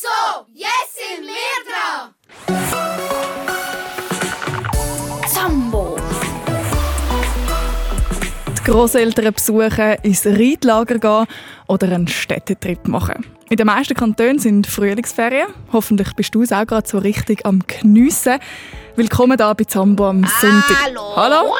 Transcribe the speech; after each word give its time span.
So, 0.00 0.46
jetzt 0.54 0.94
sind 0.94 1.26
wir 1.26 1.58
dran! 1.66 2.14
Zambo. 5.26 5.96
Die 8.56 8.62
Grosseltern 8.62 9.34
besuchen, 9.34 9.96
ins 10.04 10.24
Reitlager 10.24 11.00
gehen 11.00 11.26
oder 11.66 11.88
einen 11.88 12.06
Städtetrip 12.06 12.86
machen. 12.86 13.26
In 13.50 13.56
den 13.56 13.66
meisten 13.66 13.94
Kantonen 13.94 14.38
sind 14.38 14.68
Frühlingsferien. 14.68 15.48
Hoffentlich 15.72 16.14
bist 16.14 16.32
du 16.32 16.42
es 16.42 16.52
auch 16.52 16.64
gerade 16.64 16.86
so 16.86 16.98
richtig 16.98 17.44
am 17.44 17.64
Geniessen. 17.66 18.38
Willkommen 18.94 19.36
hier 19.36 19.52
bei 19.52 19.64
Zambo 19.64 20.10
am 20.10 20.22
Sonntag. 20.40 20.76
Hallo. 20.84 21.16
Hallo? 21.16 21.56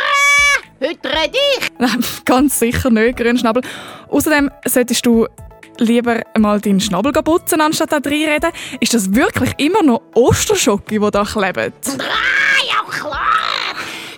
Heute 0.80 1.08
rede 1.08 1.38
ich. 1.58 1.70
Nein, 1.80 2.04
ganz 2.24 2.60
sicher 2.60 2.90
nicht, 2.90 3.18
Grünschnabel. 3.18 3.64
Außerdem 4.08 4.48
solltest 4.64 5.04
du 5.04 5.26
lieber 5.78 6.22
mal 6.38 6.60
deinen 6.60 6.80
Schnabel 6.80 7.12
putzen, 7.12 7.60
anstatt 7.60 7.92
da 7.92 7.96
reinreden. 7.96 8.50
Ist 8.80 8.94
das 8.94 9.14
wirklich 9.14 9.52
immer 9.58 9.82
noch 9.82 10.02
Osterschocke, 10.14 10.98
die 10.98 11.10
da 11.10 11.24
kleben? 11.24 11.72
Ah, 11.98 12.66
ja 12.66 12.90
klar. 12.90 13.38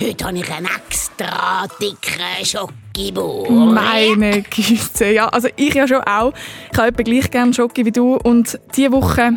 Heute 0.02 0.24
habe 0.24 0.38
ich 0.38 0.50
einen 0.50 0.66
extra 0.66 1.66
dicken 1.80 2.44
Schokibur. 2.44 3.50
Meine 3.50 4.42
Güte, 4.42 5.12
ja. 5.12 5.28
Also 5.28 5.48
ich 5.56 5.74
ja 5.74 5.86
schon 5.86 6.02
auch. 6.04 6.32
Ich 6.72 6.78
habe 6.78 6.88
etwa 6.88 7.02
gleich 7.02 7.30
gerne 7.30 7.52
Schoki 7.52 7.84
wie 7.84 7.92
du. 7.92 8.16
Und 8.16 8.58
diese 8.74 8.92
Woche 8.92 9.32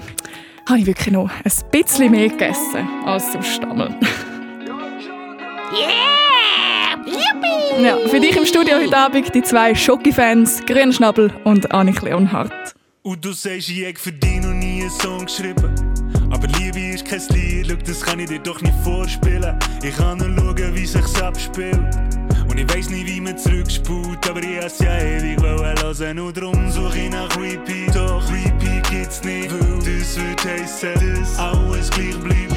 habe 0.69 0.79
ich 0.79 0.85
wirklich 0.85 1.13
noch 1.13 1.29
ein 1.29 1.51
bisschen 1.71 2.11
mehr 2.11 2.29
gegessen 2.29 2.87
als 3.05 3.33
sonst 3.33 3.61
einmal. 3.61 3.93
Yeah! 5.73 6.22
Ja, 7.81 7.97
für 8.07 8.19
dich 8.19 8.37
im 8.37 8.45
Studio 8.45 8.77
heute 8.77 8.95
Abend 8.95 9.33
die 9.35 9.41
zwei 9.41 9.75
Schoki-Fans, 9.75 10.65
Grünschnabel 10.65 11.33
und 11.43 11.71
Annik 11.73 12.01
Leonhardt. 12.01 12.53
Und 13.01 13.25
du 13.25 13.33
sagst, 13.33 13.69
ich 13.69 13.83
hätte 13.83 13.99
für 13.99 14.11
dich 14.13 14.39
noch 14.39 14.53
nie 14.53 14.81
einen 14.81 14.89
Song 14.89 15.25
geschrieben. 15.25 15.75
Aber 16.31 16.47
Liebe 16.59 16.79
ist 16.93 17.05
kein 17.05 17.21
Lied, 17.29 17.67
schau, 17.67 17.75
das 17.85 18.01
kann 18.01 18.19
ich 18.19 18.29
dir 18.29 18.39
doch 18.39 18.61
nicht 18.61 18.75
vorspielen. 18.83 19.59
Ich 19.83 19.95
kann 19.97 20.19
nur 20.19 20.55
schauen, 20.55 20.75
wie 20.75 20.85
sich's 20.85 21.21
abspielt. 21.21 21.79
Und 22.47 22.59
ich 22.59 22.73
weiss 22.73 22.89
nicht, 22.89 23.07
wie 23.07 23.19
man 23.19 23.37
zurückspult, 23.37 24.29
aber 24.29 24.41
ich 24.41 24.63
has 24.63 24.79
ja 24.79 24.97
ewig 24.97 25.41
hören. 25.41 26.19
Und 26.19 26.37
drum 26.37 26.71
suche 26.71 26.97
ich 26.97 27.09
nach 27.09 27.35
Repeat. 27.37 27.93
Doch 27.93 28.23
Repeat 28.31 28.89
gibt's 28.89 29.23
nicht, 29.23 29.51
weil 29.51 29.79
das 29.79 30.17
würde 30.17 30.61
heissen, 30.61 31.19
dass 31.19 31.37
alles 31.37 31.89
gleich 31.89 32.17
bleibt. 32.19 32.55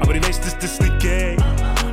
Aber 0.00 0.14
ich 0.14 0.28
weiss, 0.28 0.40
dass 0.40 0.58
das 0.58 0.78
nicht 0.80 0.98
geht. 1.00 1.38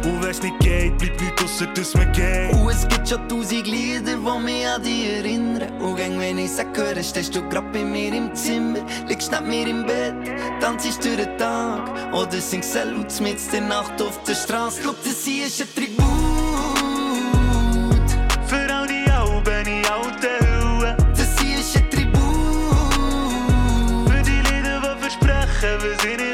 Und 0.08 0.24
wenn's 0.24 0.42
nicht 0.42 0.58
geht, 0.60 0.98
bleibt 0.98 1.20
nichts 1.20 1.44
ausser, 1.44 1.68
dass 1.68 1.94
man 1.94 2.10
geht. 2.14 2.54
Und 2.54 2.70
es 2.70 2.88
gibt 2.88 3.10
schon 3.10 3.28
tausend 3.28 3.68
Lieder, 3.68 4.16
die 4.16 4.40
mich 4.46 4.66
an 4.66 4.82
dich 4.82 5.06
erinnern. 5.06 5.82
Und 5.82 5.98
gang, 5.98 6.18
wenn 6.18 6.38
ich 6.38 6.52
sag, 6.52 6.78
höre, 6.78 7.04
stehst 7.04 7.36
du 7.36 7.42
grad 7.50 7.74
bei 7.74 7.84
mir 7.84 8.14
im 8.14 8.34
Zimmer. 8.34 8.80
Liegst 9.08 9.32
neben 9.32 9.48
mir 9.50 9.68
im 9.68 9.86
Bett, 9.86 10.16
tanzst 10.62 11.04
durch 11.04 11.18
den 11.18 11.38
Tag. 11.38 12.14
Oder 12.14 12.40
singst 12.40 12.72
Salut 12.72 13.20
mit 13.20 13.38
der 13.52 13.62
Nacht 13.62 14.02
auf 14.02 14.24
der 14.24 14.36
Straße. 14.36 14.80
Schau, 14.82 14.96
das 15.04 15.26
hier 15.26 15.46
ist 15.48 15.62
ein 15.62 15.68
Tribut. 15.76 16.06
Für 18.48 18.74
all 18.74 18.88
die 18.88 19.12
Alben 19.12 19.68
in 19.68 19.86
alten 19.86 20.46
Hüllen. 20.46 20.96
Das 21.18 21.38
hier 21.42 21.60
ist 21.60 21.76
ein 21.76 21.90
Tribut. 21.90 22.22
Für 24.10 24.22
die 24.24 24.40
Lieder, 24.56 24.80
die 24.80 25.02
versprechen, 25.02 25.76
was 25.82 26.06
ich 26.06 26.27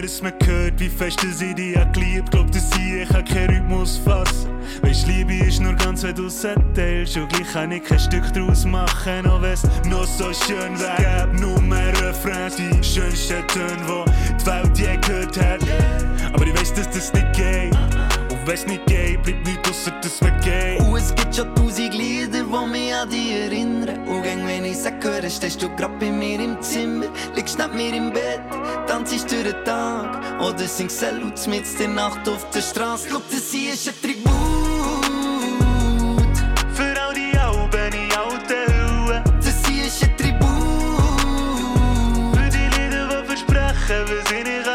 die 0.00 0.06
Töne, 0.06 0.06
dass 0.06 0.22
man 0.22 0.32
hört, 0.44 0.80
wie 0.80 0.88
fest 0.88 1.24
ich 1.24 1.54
dich 1.54 1.76
hab 1.76 1.92
geliebt. 1.92 2.30
Glaub, 2.30 2.50
dass 2.50 2.70
ich, 2.76 3.02
ich 3.02 3.08
kann 3.08 3.24
keinen 3.24 3.50
Rhythmus 3.50 3.98
fassen. 3.98 4.50
Weisst, 4.82 5.06
Liebe 5.06 5.34
ist 5.34 5.60
nur 5.60 5.74
ganz, 5.74 6.02
wenn 6.02 6.14
du's 6.14 6.44
erzählst. 6.44 7.16
Und 7.16 7.28
gleich 7.28 7.52
kann 7.52 7.72
ich 7.72 7.84
kein 7.84 7.98
Stück 7.98 8.32
draus 8.32 8.64
machen, 8.64 9.26
auch 9.26 9.42
wenn's 9.42 9.62
noch 9.88 10.06
so 10.06 10.32
schön 10.32 10.78
wär. 10.78 11.26
Gäb 11.26 11.40
nur 11.40 11.60
mehr 11.60 11.92
Refrains, 12.02 12.56
die 12.56 12.82
schönsten 12.82 13.46
Töne, 13.48 13.76
die 13.76 14.34
die 14.36 14.46
Welt 14.46 14.78
je 14.78 14.96
gehört 14.96 15.36
hat. 15.38 15.60
Aber 16.32 16.46
ich 16.46 16.54
weiss, 16.54 16.72
dass 16.72 16.90
das 16.90 17.12
nicht 17.12 17.32
geht. 17.34 18.19
Wenn's 18.46 18.66
nicht 18.66 18.86
geht, 18.86 19.22
bleibt 19.22 19.46
nichts 19.46 19.68
ausser, 19.68 19.92
dass 20.02 20.20
man 20.22 20.40
geht. 20.40 20.80
Und 20.80 20.96
es 20.96 21.14
gibt 21.14 21.36
schon 21.36 21.54
tausend 21.54 21.94
Lieder, 21.94 22.42
die 22.42 22.66
mich 22.70 22.94
an 22.94 23.08
dich 23.08 23.32
erinnern. 23.32 24.08
Und 24.08 24.22
gang, 24.22 24.46
wenn 24.46 24.64
ich 24.64 24.78
sag, 24.78 25.04
höre, 25.04 25.28
stehst 25.28 25.62
du 25.62 25.68
grad 25.76 25.98
bei 26.00 26.10
mir 26.10 26.40
im 26.40 26.60
Zimmer. 26.60 27.06
Liegst 27.34 27.58
neben 27.58 27.76
mir 27.76 27.94
im 27.94 28.12
Bett, 28.12 28.40
tanzst 28.86 29.30
durch 29.30 29.42
den 29.42 29.64
Tag. 29.64 30.40
Oder 30.40 30.66
singst 30.66 31.00
Salut 31.00 31.46
mit 31.46 31.64
der 31.78 31.88
Nacht 31.88 32.28
auf 32.28 32.48
der 32.50 32.62
Straße. 32.62 33.08
Schau, 33.10 33.20
das 33.30 33.52
hier 33.52 33.74
ist 33.74 33.88
ein 33.88 33.94
Tribut. 34.02 34.32
Für 36.74 37.00
all 37.00 37.14
die 37.14 37.36
Alben 37.38 37.92
in 37.92 38.10
alten 38.16 38.72
Hüllen. 38.72 39.22
Das 39.36 39.66
hier 39.68 39.84
ist 39.84 40.02
ein 40.02 40.16
Tribut. 40.16 40.48
Für 42.34 42.48
die 42.48 42.68
Lieder, 42.80 43.20
die 43.20 43.26
versprechen, 43.26 44.04
was 44.08 44.32
ich 44.32 44.44
nicht 44.44 44.69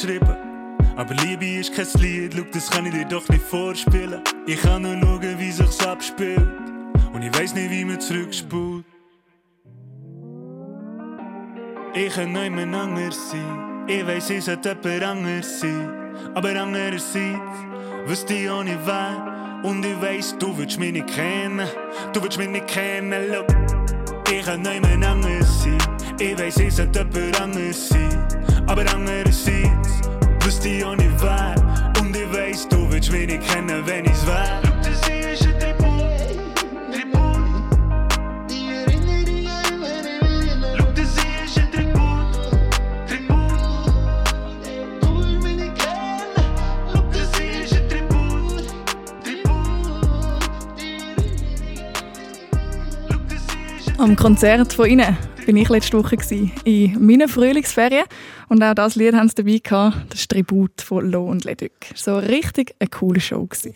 geschrieben. 0.00 0.36
Aber 0.96 1.14
Liebe 1.14 1.46
ist 1.60 1.74
kein 1.74 1.86
Lied, 2.00 2.34
schau, 2.34 2.44
das 2.52 2.70
kann 2.70 2.86
ich 2.86 2.92
dir 2.92 3.04
doch 3.04 3.28
nicht 3.28 3.42
vorspielen. 3.42 4.22
Ich 4.46 4.60
kann 4.60 4.82
nur 4.82 4.98
schauen, 5.00 5.38
wie 5.38 5.50
sich's 5.50 5.86
abspielt. 5.86 6.48
Und 7.12 7.22
ich 7.22 7.38
weiss 7.38 7.54
nicht, 7.54 7.70
wie 7.70 7.84
man 7.84 8.00
zurückspult. 8.00 8.84
Ich 11.94 12.14
kann 12.14 12.32
niemand 12.32 12.74
anders 12.74 13.30
sein. 13.30 13.86
Ich 13.86 14.06
weiss, 14.06 14.30
ich 14.30 14.44
sollte 14.44 14.76
jemand 14.82 15.02
anders 15.02 15.60
sein. 15.60 15.90
Aber 16.34 16.50
andererseits 16.50 17.14
wüsste 18.06 18.34
ich 18.34 18.50
auch 18.50 18.62
nicht 18.62 18.78
wer. 18.84 19.60
Und 19.62 19.84
ich 19.84 20.00
weiss, 20.00 20.36
du 20.38 20.56
willst 20.56 20.78
mich 20.78 20.92
nicht 20.92 21.08
kennen. 21.08 21.66
Du 22.12 22.22
willst 22.22 22.38
mich 22.38 22.48
nicht 22.48 22.66
kennen, 22.68 23.32
look. 23.32 23.46
Ich 24.30 24.44
kann 24.44 24.62
niemand 24.62 25.04
anders 25.04 25.62
sein. 25.62 25.78
Ich 26.18 26.38
weiss, 26.38 26.58
ich 26.58 26.74
sollte 26.74 27.00
jemand 27.00 27.40
anders 27.40 27.88
sein. 27.88 28.26
Aber 28.66 28.82
andererseits 28.82 29.19
Konzert 54.20 54.74
von 54.74 54.84
Ihnen 54.84 55.16
bin 55.46 55.56
ich 55.56 55.70
letzte 55.70 55.96
Woche 55.96 56.18
in 56.64 57.06
meinen 57.06 57.26
Frühlingsferien. 57.26 58.04
Und 58.50 58.62
auch 58.62 58.74
das 58.74 58.94
Lied 58.94 59.14
haben 59.14 59.30
sie 59.30 59.36
dabei 59.36 59.60
gehabt, 59.62 59.96
das 60.12 60.28
Tribut 60.28 60.82
von 60.82 61.10
Lo 61.10 61.24
und 61.24 61.44
Leduc. 61.44 61.72
So 61.94 62.18
richtig 62.18 62.74
eine 62.78 62.90
coole 62.90 63.18
Show 63.18 63.46
gewesen. 63.46 63.72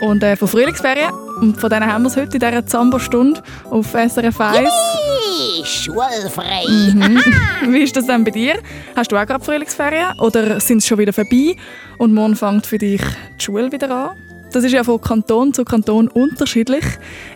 Und 0.00 0.22
äh, 0.22 0.36
von 0.36 0.48
Frühlingsferien, 0.48 1.12
und 1.38 1.60
von 1.60 1.68
denen 1.68 1.84
haben 1.86 2.04
wir 2.04 2.08
es 2.08 2.16
heute 2.16 2.38
in 2.38 2.40
dieser 2.40 2.66
Zambo-Stunde 2.66 3.42
auf 3.70 3.90
SRF 3.92 4.40
1. 4.40 4.60
Yippie! 4.60 5.66
Schulfrei. 5.66 6.64
Wie 7.68 7.82
ist 7.82 7.94
das 7.94 8.06
denn 8.06 8.24
bei 8.24 8.30
dir? 8.30 8.58
Hast 8.96 9.12
du 9.12 9.16
auch 9.16 9.26
gerade 9.26 9.44
Frühlingsferien 9.44 10.18
oder 10.18 10.60
sind 10.60 10.80
sie 10.80 10.88
schon 10.88 10.98
wieder 10.98 11.12
vorbei 11.12 11.56
und 11.98 12.14
morgen 12.14 12.36
fängt 12.36 12.66
für 12.66 12.78
dich 12.78 13.02
die 13.38 13.44
Schule 13.44 13.70
wieder 13.70 13.90
an? 13.90 14.33
Das 14.54 14.62
ist 14.62 14.70
ja 14.70 14.84
von 14.84 15.00
Kanton 15.00 15.52
zu 15.52 15.64
Kanton 15.64 16.06
unterschiedlich. 16.06 16.84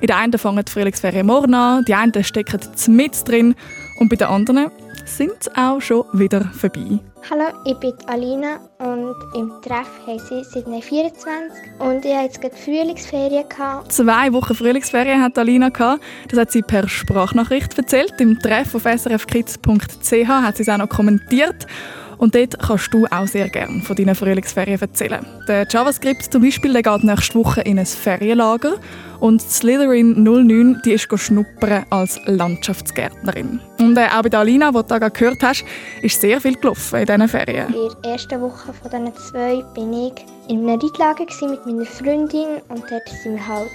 In 0.00 0.06
den 0.06 0.16
einen 0.16 0.38
fangen 0.38 0.64
die 0.64 0.70
Frühlingsferien 0.70 1.26
morgen 1.26 1.52
an, 1.52 1.84
die 1.84 1.92
einen 1.92 2.22
stecken 2.22 2.60
mit 2.86 3.28
drin 3.28 3.56
und 3.98 4.08
bei 4.08 4.14
den 4.14 4.28
anderen 4.28 4.70
sind 5.04 5.32
sie 5.42 5.50
auch 5.56 5.80
schon 5.80 6.04
wieder 6.12 6.44
vorbei. 6.44 7.00
Hallo, 7.28 7.46
ich 7.64 7.74
bin 7.78 7.92
Alina 8.06 8.60
und 8.78 9.16
im 9.34 9.50
Treff 9.62 9.88
heiße 10.06 10.42
ich 10.42 10.46
seit 10.46 10.84
24 10.84 11.26
und 11.80 12.04
ich 12.04 12.14
hatte 12.14 12.24
jetzt 12.24 12.40
gerade 12.40 12.54
Frühlingsferien. 12.54 13.48
Gehabt. 13.48 13.92
Zwei 13.92 14.32
Wochen 14.32 14.54
Frühlingsferien 14.54 15.20
hat 15.20 15.36
Alina 15.38 15.70
gehabt. 15.70 16.00
Das 16.28 16.38
hat 16.38 16.52
sie 16.52 16.62
per 16.62 16.88
Sprachnachricht 16.88 17.76
erzählt. 17.76 18.14
Im 18.20 18.38
Treff 18.38 18.76
auf 18.76 18.84
srfkids.ch 18.84 20.28
hat 20.28 20.56
sie 20.56 20.62
es 20.62 20.68
auch 20.68 20.78
noch 20.78 20.88
kommentiert. 20.88 21.66
Und 22.18 22.34
dort 22.34 22.58
kannst 22.58 22.92
du 22.92 23.06
auch 23.06 23.26
sehr 23.26 23.48
gerne 23.48 23.80
von 23.80 23.96
deinen 23.96 24.14
Frühlingsferien 24.14 24.80
erzählen. 24.80 25.24
Der 25.46 25.66
JavaScript 25.68 26.32
zum 26.32 26.42
Beispiel 26.42 26.72
der 26.72 26.82
geht 26.82 27.04
nächste 27.04 27.34
Woche 27.36 27.60
in 27.62 27.78
ein 27.78 27.86
Ferienlager. 27.86 28.74
Und 29.20 29.40
Slytherin 29.42 30.22
09 30.22 30.82
die 30.84 30.92
ist 30.92 31.08
schnuppern 31.18 31.84
als 31.90 32.20
Landschaftsgärtnerin. 32.26 33.60
Und 33.78 33.96
äh, 33.96 34.06
auch 34.06 34.22
bei 34.22 34.28
der 34.28 34.40
Alina, 34.40 34.70
die 34.70 34.82
du 34.86 35.10
gehört 35.10 35.42
hast, 35.42 35.64
ist 36.02 36.20
sehr 36.20 36.40
viel 36.40 36.54
gelaufen 36.54 37.00
in 37.00 37.06
diesen 37.06 37.28
Ferien. 37.28 37.66
In 37.74 37.90
der 38.04 38.12
ersten 38.12 38.40
Woche 38.40 38.72
von 38.72 38.90
diesen 38.90 39.14
zwei 39.16 39.62
bin 39.74 39.92
ich 39.92 40.12
in 40.48 40.68
einem 40.68 40.80
Reitlager 40.80 41.26
mit 41.48 41.66
meiner 41.66 41.84
Freundin 41.84 42.62
und 42.68 42.82
dort 42.90 43.08
sind 43.22 43.34
wir 43.34 43.48
halt 43.48 43.70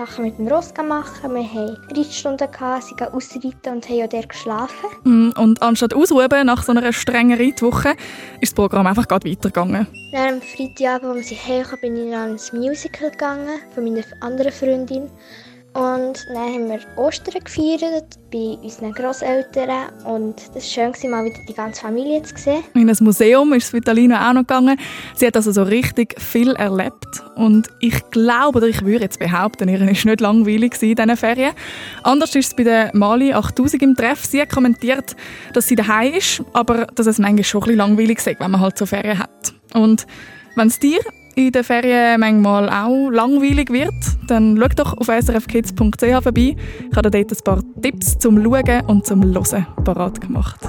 Sachen 0.00 0.24
mit 0.24 0.38
dem 0.38 0.48
Ross 0.48 0.72
machen. 0.82 1.34
Wir 1.34 1.44
hatten 1.44 1.76
Reitstunden, 1.94 2.48
sie 2.80 3.04
ausreiten 3.04 3.74
und 3.74 3.86
haben 3.86 4.02
auch 4.02 4.08
dort 4.08 4.28
geschlafen. 4.30 4.88
Mm, 5.04 5.32
und 5.36 5.60
anstatt 5.60 5.92
ausruhen 5.92 6.46
nach 6.46 6.62
so 6.62 6.72
einer 6.72 6.90
strengen 6.94 7.38
Reitwoche, 7.38 7.90
ist 8.40 8.52
das 8.52 8.54
Programm 8.54 8.86
einfach 8.86 9.06
gerade 9.06 9.30
weitergegangen. 9.30 9.86
Nach 10.12 10.28
dem 10.28 10.40
Freitagabend, 10.40 11.18
als 11.18 11.30
ich 11.30 11.46
heimkam, 11.46 11.78
bin 11.82 11.96
ich 11.96 12.16
an 12.16 12.30
ein 12.30 12.58
Musical 12.58 13.10
gegangen 13.10 13.60
von 13.74 13.84
meiner 13.84 14.04
anderen 14.20 14.52
Freundin. 14.52 15.10
Und 15.72 16.26
dann 16.28 16.36
haben 16.36 16.68
wir 16.68 16.80
Ostern 16.96 17.44
gefeiert 17.44 18.18
bei 18.32 18.58
unseren 18.60 18.92
Großeltern 18.92 19.90
und 20.04 20.34
es 20.56 20.76
war 20.76 20.92
schön, 20.92 21.10
mal 21.10 21.24
wieder 21.24 21.38
die 21.48 21.54
ganze 21.54 21.82
Familie 21.82 22.22
zu 22.22 22.36
sehen. 22.36 22.64
In 22.74 22.90
ein 22.90 22.96
Museum 23.00 23.52
ist 23.52 23.72
Vitalina 23.72 24.28
auch 24.28 24.32
noch 24.32 24.40
gegangen. 24.40 24.76
Sie 25.14 25.28
hat 25.28 25.36
also 25.36 25.52
so 25.52 25.62
richtig 25.62 26.20
viel 26.20 26.56
erlebt 26.56 27.22
und 27.36 27.68
ich 27.78 28.10
glaube, 28.10 28.58
oder 28.58 28.66
ich 28.66 28.84
würde 28.84 29.04
jetzt 29.04 29.20
behaupten, 29.20 29.68
ihr 29.68 29.78
war 29.78 29.86
nicht 29.86 30.20
langweilig 30.20 30.82
in 30.82 30.96
diesen 30.96 31.16
Ferien. 31.16 31.52
Anders 32.02 32.34
ist 32.34 32.48
es 32.48 32.54
bei 32.54 32.64
der 32.64 32.90
Mali 32.92 33.32
8000 33.32 33.82
im 33.82 33.94
Treff. 33.94 34.24
Sie 34.24 34.40
hat 34.40 34.50
kommentiert, 34.50 35.14
dass 35.52 35.68
sie 35.68 35.76
daheim 35.76 36.14
ist, 36.14 36.42
aber 36.52 36.86
dass 36.86 37.06
es 37.06 37.20
manchmal 37.20 37.44
schon 37.44 37.60
ein 37.60 37.66
bisschen 37.66 37.78
langweilig 37.78 38.18
ist, 38.18 38.26
wenn 38.26 38.50
man 38.50 38.60
halt 38.60 38.76
so 38.76 38.86
Ferien 38.86 39.20
hat. 39.20 39.54
Und 39.72 40.04
wenn 40.56 40.66
es 40.66 40.80
dir 40.80 40.98
in 41.34 41.52
den 41.52 41.64
Ferien 41.64 42.20
manchmal 42.20 42.68
auch 42.68 43.10
langweilig 43.10 43.70
wird, 43.70 43.94
dann 44.26 44.58
schau 44.60 44.68
doch 44.68 44.96
auf 44.96 45.06
srfkids.ch 45.06 46.22
vorbei. 46.22 46.56
Ich 46.90 46.96
habe 46.96 47.10
dort 47.10 47.14
ein 47.14 47.44
paar 47.44 47.62
Tipps 47.82 48.18
zum 48.18 48.42
Schauen 48.42 48.86
und 48.86 49.06
zum 49.06 49.22
Hören 49.24 49.66
parat 49.84 50.20
gemacht. 50.20 50.60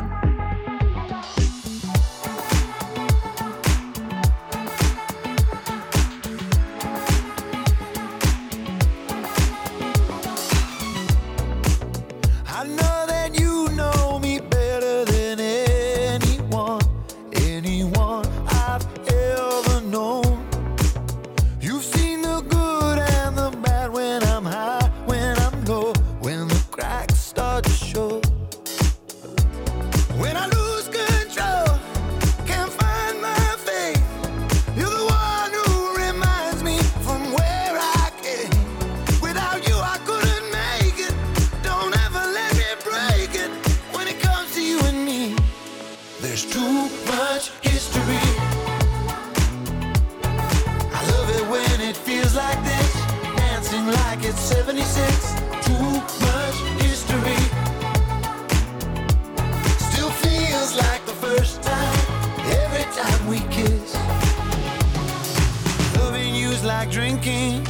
drinking, 67.01 67.63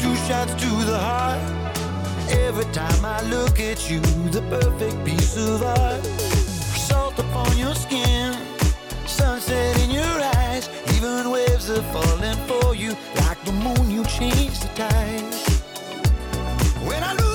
two 0.00 0.14
shots 0.26 0.54
to 0.54 0.70
the 0.90 0.98
heart. 0.98 1.40
Every 2.46 2.64
time 2.72 3.04
I 3.04 3.22
look 3.34 3.60
at 3.60 3.88
you, 3.88 4.00
the 4.36 4.42
perfect 4.50 5.04
piece 5.04 5.36
of 5.36 5.62
art. 5.62 6.04
Salt 6.88 7.16
upon 7.16 7.56
your 7.56 7.76
skin, 7.76 8.34
sunset 9.06 9.78
in 9.84 9.90
your 9.92 10.16
eyes, 10.36 10.68
even 10.96 11.30
waves 11.30 11.70
are 11.70 11.86
falling 11.94 12.38
for 12.48 12.74
you 12.74 12.96
like 13.22 13.40
the 13.44 13.52
moon. 13.52 13.88
You 13.88 14.02
change 14.18 14.58
the 14.58 14.70
tide. 14.74 15.32
When 16.84 17.04
I 17.04 17.12
lose 17.12 17.31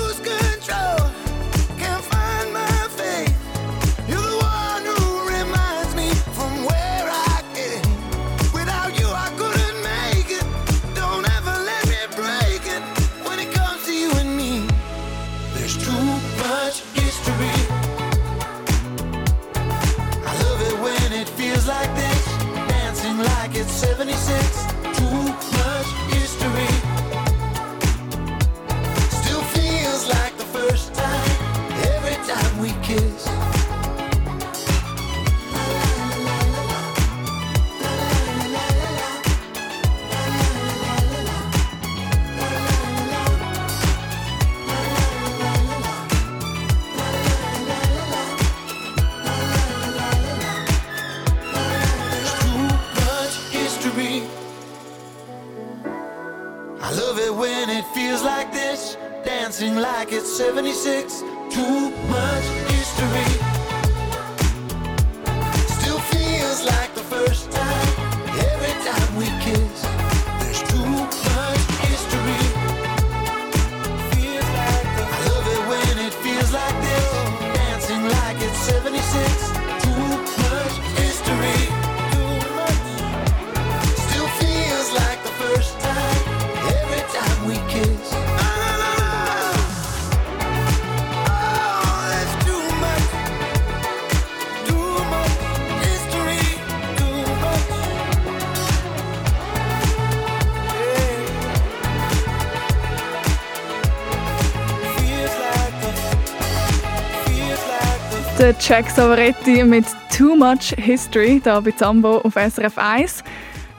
der 108.48 108.56
Jack 108.62 108.90
Savaretti 108.90 109.62
mit 109.62 109.84
Too 110.16 110.34
Much 110.38 110.74
History 110.78 111.42
hier 111.44 111.60
bei 111.60 111.72
Zambo 111.72 112.20
auf 112.20 112.36
SRF 112.36 112.78
1. 112.78 113.22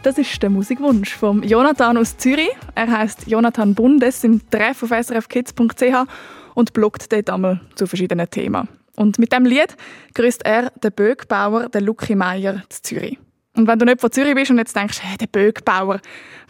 Das 0.03 0.19
ist 0.19 0.43
der 0.43 0.51
Musikwunsch 0.51 1.15
von 1.15 1.43
Jonathan 1.43 1.97
aus 1.97 2.19
Zürich. 2.19 2.51
Er 2.75 2.87
heißt 2.87 3.29
Jonathan 3.29 3.75
Bundes 3.75 4.25
im 4.25 4.43
Treff 4.51 4.83
auf 4.83 4.91
srfkids.ch 4.91 6.07
und 6.55 6.75
bloggt 6.75 7.11
dort 7.11 7.31
einmal 7.31 7.63
zu 7.77 7.87
verschiedenen 7.87 8.29
Themen. 8.29 8.69
Und 8.95 9.19
mit 9.19 9.33
dem 9.33 9.47
Lied 9.47 9.75
grüßt 10.13 10.45
er 10.45 10.69
den 10.85 10.93
Bögbauer, 10.93 11.71
den 11.71 11.85
Lucky 11.85 12.15
Meier 12.15 12.63
zu 12.69 12.83
Zürich. 12.83 13.19
Und 13.57 13.69
wenn 13.69 13.79
du 13.79 13.87
nicht 13.87 14.03
von 14.03 14.13
Zürich 14.13 14.35
bist 14.35 14.51
und 14.51 14.59
jetzt 14.59 14.77
denkst, 14.77 14.99
hey, 15.01 15.17
der 15.17 15.29
Bögbauer, 15.29 15.99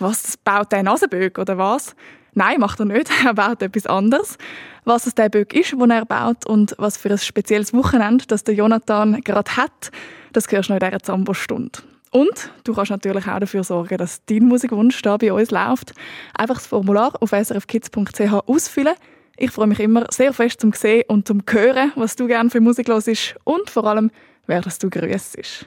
was 0.01 0.37
baut 0.39 0.73
der 0.73 0.83
Nasenbög 0.83 1.39
oder 1.39 1.57
was? 1.57 1.95
Nein, 2.39 2.61
macht 2.61 2.79
er 2.79 2.87
nicht. 2.87 3.11
Er 3.25 3.35
baut 3.35 3.61
etwas 3.63 3.87
anderes. 3.87 4.39
Was 4.85 5.09
es 5.09 5.15
der 5.17 5.29
Böck 5.29 5.53
ist, 5.55 5.73
den 5.73 5.91
er 5.91 6.07
baut 6.07 6.47
und 6.47 6.73
was 6.79 6.97
für 6.97 7.11
ein 7.11 7.19
spezielles 7.19 7.75
Wochenende 7.75 8.27
das 8.29 8.45
der 8.45 8.55
Jonathan 8.55 9.21
gerade 9.23 9.57
hat, 9.57 9.91
das 10.33 10.47
hörst 10.49 10.69
du 10.69 10.75
noch 10.75 10.81
in 10.81 10.87
dieser 10.87 11.03
Zambo-Stunde. 11.03 11.81
Und 12.13 12.53
du 12.63 12.75
kannst 12.75 12.93
natürlich 12.93 13.27
auch 13.27 13.41
dafür 13.41 13.65
sorgen, 13.65 13.99
dass 13.99 14.25
dein 14.27 14.45
Musikwunsch 14.45 15.03
da 15.03 15.17
bei 15.17 15.33
uns 15.33 15.51
läuft. 15.51 15.95
Einfach 16.33 16.55
das 16.55 16.69
Formular 16.69 17.13
auf 17.21 17.31
srfkids.ch 17.31 18.33
ausfüllen. 18.47 18.95
Ich 19.37 19.51
freue 19.51 19.67
mich 19.67 19.81
immer 19.81 20.07
sehr 20.11 20.33
fest 20.33 20.61
zum 20.61 20.73
sehen 20.73 21.05
und 21.09 21.27
zum 21.27 21.43
hören, 21.51 21.91
was 21.97 22.15
du 22.15 22.29
gerne 22.29 22.51
für 22.51 22.61
Musik 22.61 22.87
hörst 22.87 23.35
und 23.43 23.69
vor 23.69 23.85
allem, 23.85 24.13
wer 24.47 24.61
das 24.61 24.79
du 24.79 24.89
grüßt. 24.89 25.67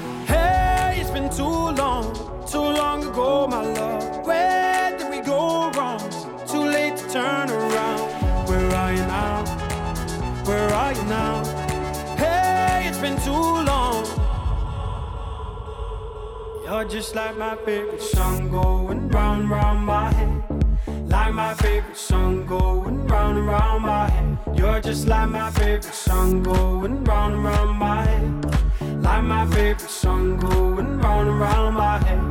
Hey, 0.33 0.99
it's 1.01 1.09
been 1.11 1.29
too 1.29 1.43
long, 1.81 2.05
too 2.47 2.67
long 2.81 3.03
ago, 3.03 3.47
my 3.47 3.61
love. 3.61 4.25
Where 4.25 4.97
did 4.97 5.09
we 5.09 5.19
go 5.21 5.69
wrong? 5.71 5.99
Too 6.47 6.63
late 6.75 6.95
to 6.97 7.09
turn 7.09 7.49
around. 7.49 8.01
Where 8.47 8.69
are 8.81 8.93
you 8.93 9.05
now? 9.19 9.45
Where 10.45 10.69
are 10.81 10.93
you 10.93 11.03
now? 11.03 11.43
Hey, 12.15 12.87
it's 12.87 12.97
been 12.97 13.17
too 13.21 13.45
long. 13.71 14.05
You're 16.65 16.85
just 16.85 17.13
like 17.15 17.37
my 17.37 17.55
favorite 17.65 18.01
song 18.01 18.49
going 18.49 19.09
round, 19.09 19.49
round 19.49 19.85
my 19.85 20.13
head. 20.13 20.43
Like 21.09 21.33
my 21.33 21.53
favorite 21.55 21.97
song 21.97 22.45
going 22.45 23.05
round 23.07 23.37
and 23.37 23.47
round 23.47 23.83
my 23.83 24.09
head. 24.09 24.37
You're 24.55 24.79
just 24.79 25.07
like 25.07 25.29
my 25.29 25.51
favorite 25.51 25.83
song 25.83 26.41
going 26.41 27.03
round 27.03 27.33
and 27.33 27.43
round 27.43 27.77
my 27.77 28.05
head. 28.05 28.60
Like 29.11 29.23
my 29.25 29.45
favorite 29.47 29.89
song 29.89 30.37
going 30.37 30.99
round 30.99 31.27
and 31.27 31.39
round 31.39 31.75
my 31.75 31.97
head. 31.97 32.21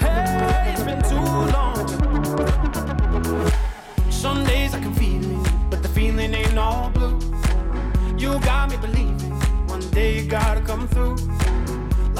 Hey, 0.00 0.72
it's 0.72 0.82
been 0.82 1.02
too 1.02 1.28
long. 1.54 1.86
Some 4.10 4.42
days 4.44 4.74
I 4.74 4.80
can 4.80 4.92
feel 4.94 5.22
it, 5.22 5.70
but 5.70 5.80
the 5.80 5.88
feeling 5.88 6.34
ain't 6.34 6.58
all 6.58 6.90
blue. 6.90 7.20
You 8.18 8.40
got 8.40 8.68
me 8.70 8.76
believing 8.78 9.30
one 9.68 9.88
day 9.90 10.18
you 10.18 10.28
gotta 10.28 10.60
come 10.60 10.88
through. 10.88 11.31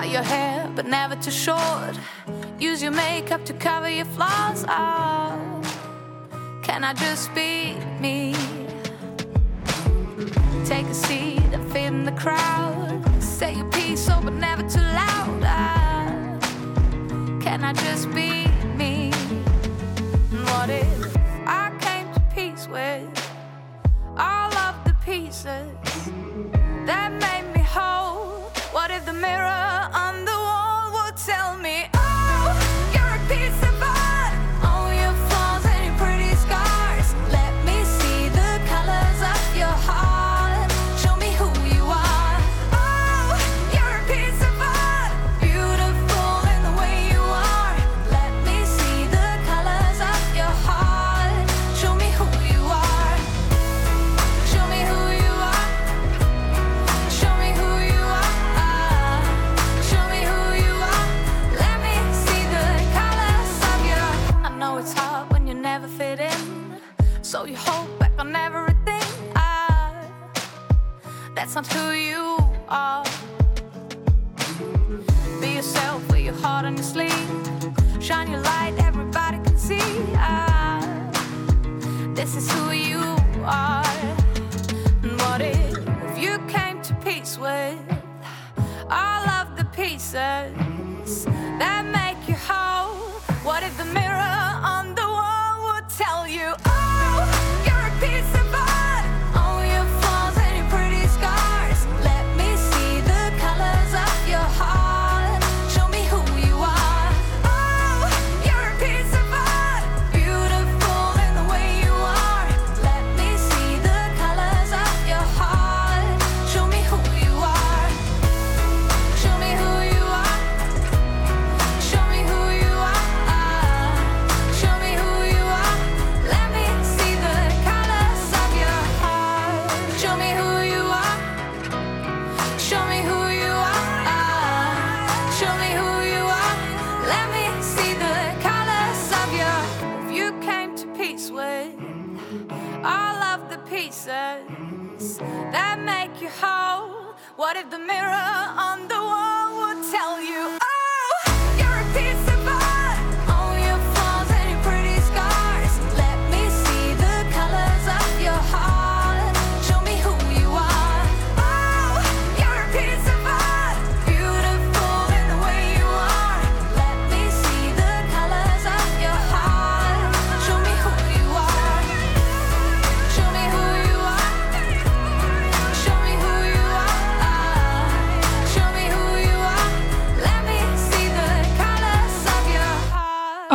Cut 0.00 0.10
your 0.10 0.22
hair, 0.22 0.70
but 0.76 0.86
never 0.86 1.16
too 1.16 1.32
short. 1.32 1.98
Use 2.56 2.80
your 2.80 2.92
makeup 2.92 3.44
to 3.46 3.52
cover 3.52 3.90
your 3.90 4.04
flaws. 4.04 4.64
Oh, 4.68 5.60
can 6.62 6.84
I 6.84 6.94
just 6.94 7.34
be 7.34 7.74
me? 7.98 8.32
Take 10.64 10.86
a 10.86 10.94
seat 10.94 11.42
and 11.52 11.72
fit 11.72 11.86
in 11.86 12.04
the 12.04 12.12
crowd. 12.12 13.02
Say 13.20 13.56
your 13.56 13.68
piece, 13.72 14.08
oh, 14.08 14.20
but 14.22 14.34
never 14.34 14.62
too 14.62 14.78
loud. 14.78 15.42
Oh, 15.42 16.38
can 17.42 17.64
I 17.64 17.72
just 17.72 18.08
be 18.14 18.46
me? 18.76 19.10
And 20.30 20.44
what 20.50 20.70
if 20.70 21.16
I 21.44 21.76
came 21.80 22.06
to 22.14 22.20
peace 22.32 22.68
with 22.68 23.02
all 24.16 24.54
of 24.54 24.76
the 24.84 24.94
pieces? 25.04 25.77
Are. 72.68 73.04
Be 75.40 75.54
yourself, 75.54 76.08
wear 76.10 76.20
your 76.20 76.34
heart 76.34 76.64
on 76.66 76.76
your 76.76 76.84
sleeve. 76.84 77.12
Shine 78.00 78.30
your 78.30 78.40
light, 78.40 78.74
everybody 78.78 79.38
can 79.38 79.56
see. 79.56 79.80
Ah, 80.16 80.80
this 82.14 82.36
is 82.36 82.50
who 82.52 82.72
you 82.72 83.00
are. 83.44 83.84
And 85.02 85.20
what 85.22 85.40
if 85.40 86.18
you 86.18 86.38
came 86.48 86.82
to 86.82 86.94
peace 86.96 87.38
with 87.38 87.78
all 88.90 89.28
of 89.28 89.56
the 89.56 89.66
pieces 89.74 91.24
that 91.58 91.84
make 91.86 92.28
you 92.28 92.36
whole? 92.36 93.20
What 93.44 93.62
if 93.62 93.76
the 93.78 93.84
mirror 93.86 94.47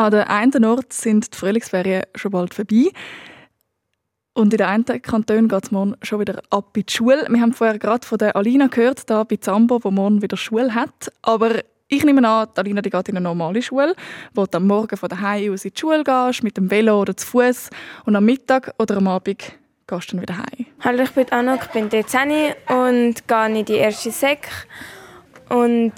An 0.03 0.11
den 0.11 0.23
einen 0.23 0.65
Ort 0.65 0.91
sind 0.91 1.33
die 1.33 1.37
Frühlingsferien 1.37 2.03
schon 2.13 2.31
bald 2.31 2.53
vorbei. 2.53 2.91
Und 4.33 4.51
in 4.51 4.57
den 4.57 4.67
einen 4.67 4.83
Kantonen 4.83 5.47
geht 5.47 5.63
es 5.63 5.71
morgen 5.71 5.95
schon 6.01 6.19
wieder 6.19 6.41
ab 6.49 6.75
in 6.75 6.85
die 6.85 6.91
Schule. 6.91 7.25
Wir 7.29 7.39
haben 7.39 7.53
vorher 7.53 7.79
gerade 7.79 8.05
von 8.05 8.17
der 8.17 8.35
Alina 8.35 8.67
gehört, 8.67 9.09
da 9.09 9.23
bei 9.23 9.37
Zambo, 9.37 9.81
wo 9.81 9.91
morgen 9.91 10.21
wieder 10.21 10.35
Schule 10.35 10.75
hat. 10.75 11.09
Aber 11.21 11.61
ich 11.87 12.03
nehme 12.03 12.27
an, 12.27 12.49
die 12.53 12.59
Alina 12.59 12.81
die 12.81 12.89
geht 12.89 13.07
in 13.07 13.15
eine 13.15 13.23
normale 13.23 13.61
Schule, 13.61 13.95
wo 14.33 14.45
du 14.45 14.57
am 14.57 14.67
Morgen 14.67 14.97
von 14.97 15.07
daheim 15.07 15.53
aus 15.53 15.63
in 15.63 15.71
die 15.73 15.79
Schule 15.79 16.03
gehst, 16.03 16.43
mit 16.43 16.57
dem 16.57 16.69
Velo 16.69 16.99
oder 16.99 17.15
zu 17.15 17.25
Fuß 17.25 17.69
und 18.05 18.17
am 18.17 18.25
Mittag 18.25 18.73
oder 18.79 18.97
am 18.97 19.07
Abend 19.07 19.53
gehst 19.87 20.11
du 20.11 20.17
dann 20.17 20.21
wieder 20.21 20.37
heim. 20.37 20.65
Hallo, 20.81 21.03
ich 21.03 21.11
bin 21.11 21.31
Anna, 21.31 21.55
ich 21.55 21.67
bin 21.67 21.87
13 21.87 22.55
und 22.67 23.25
gehe 23.25 23.57
in 23.57 23.63
die 23.63 23.75
erste 23.75 24.11
Sek. 24.11 24.49
Und 25.47 25.93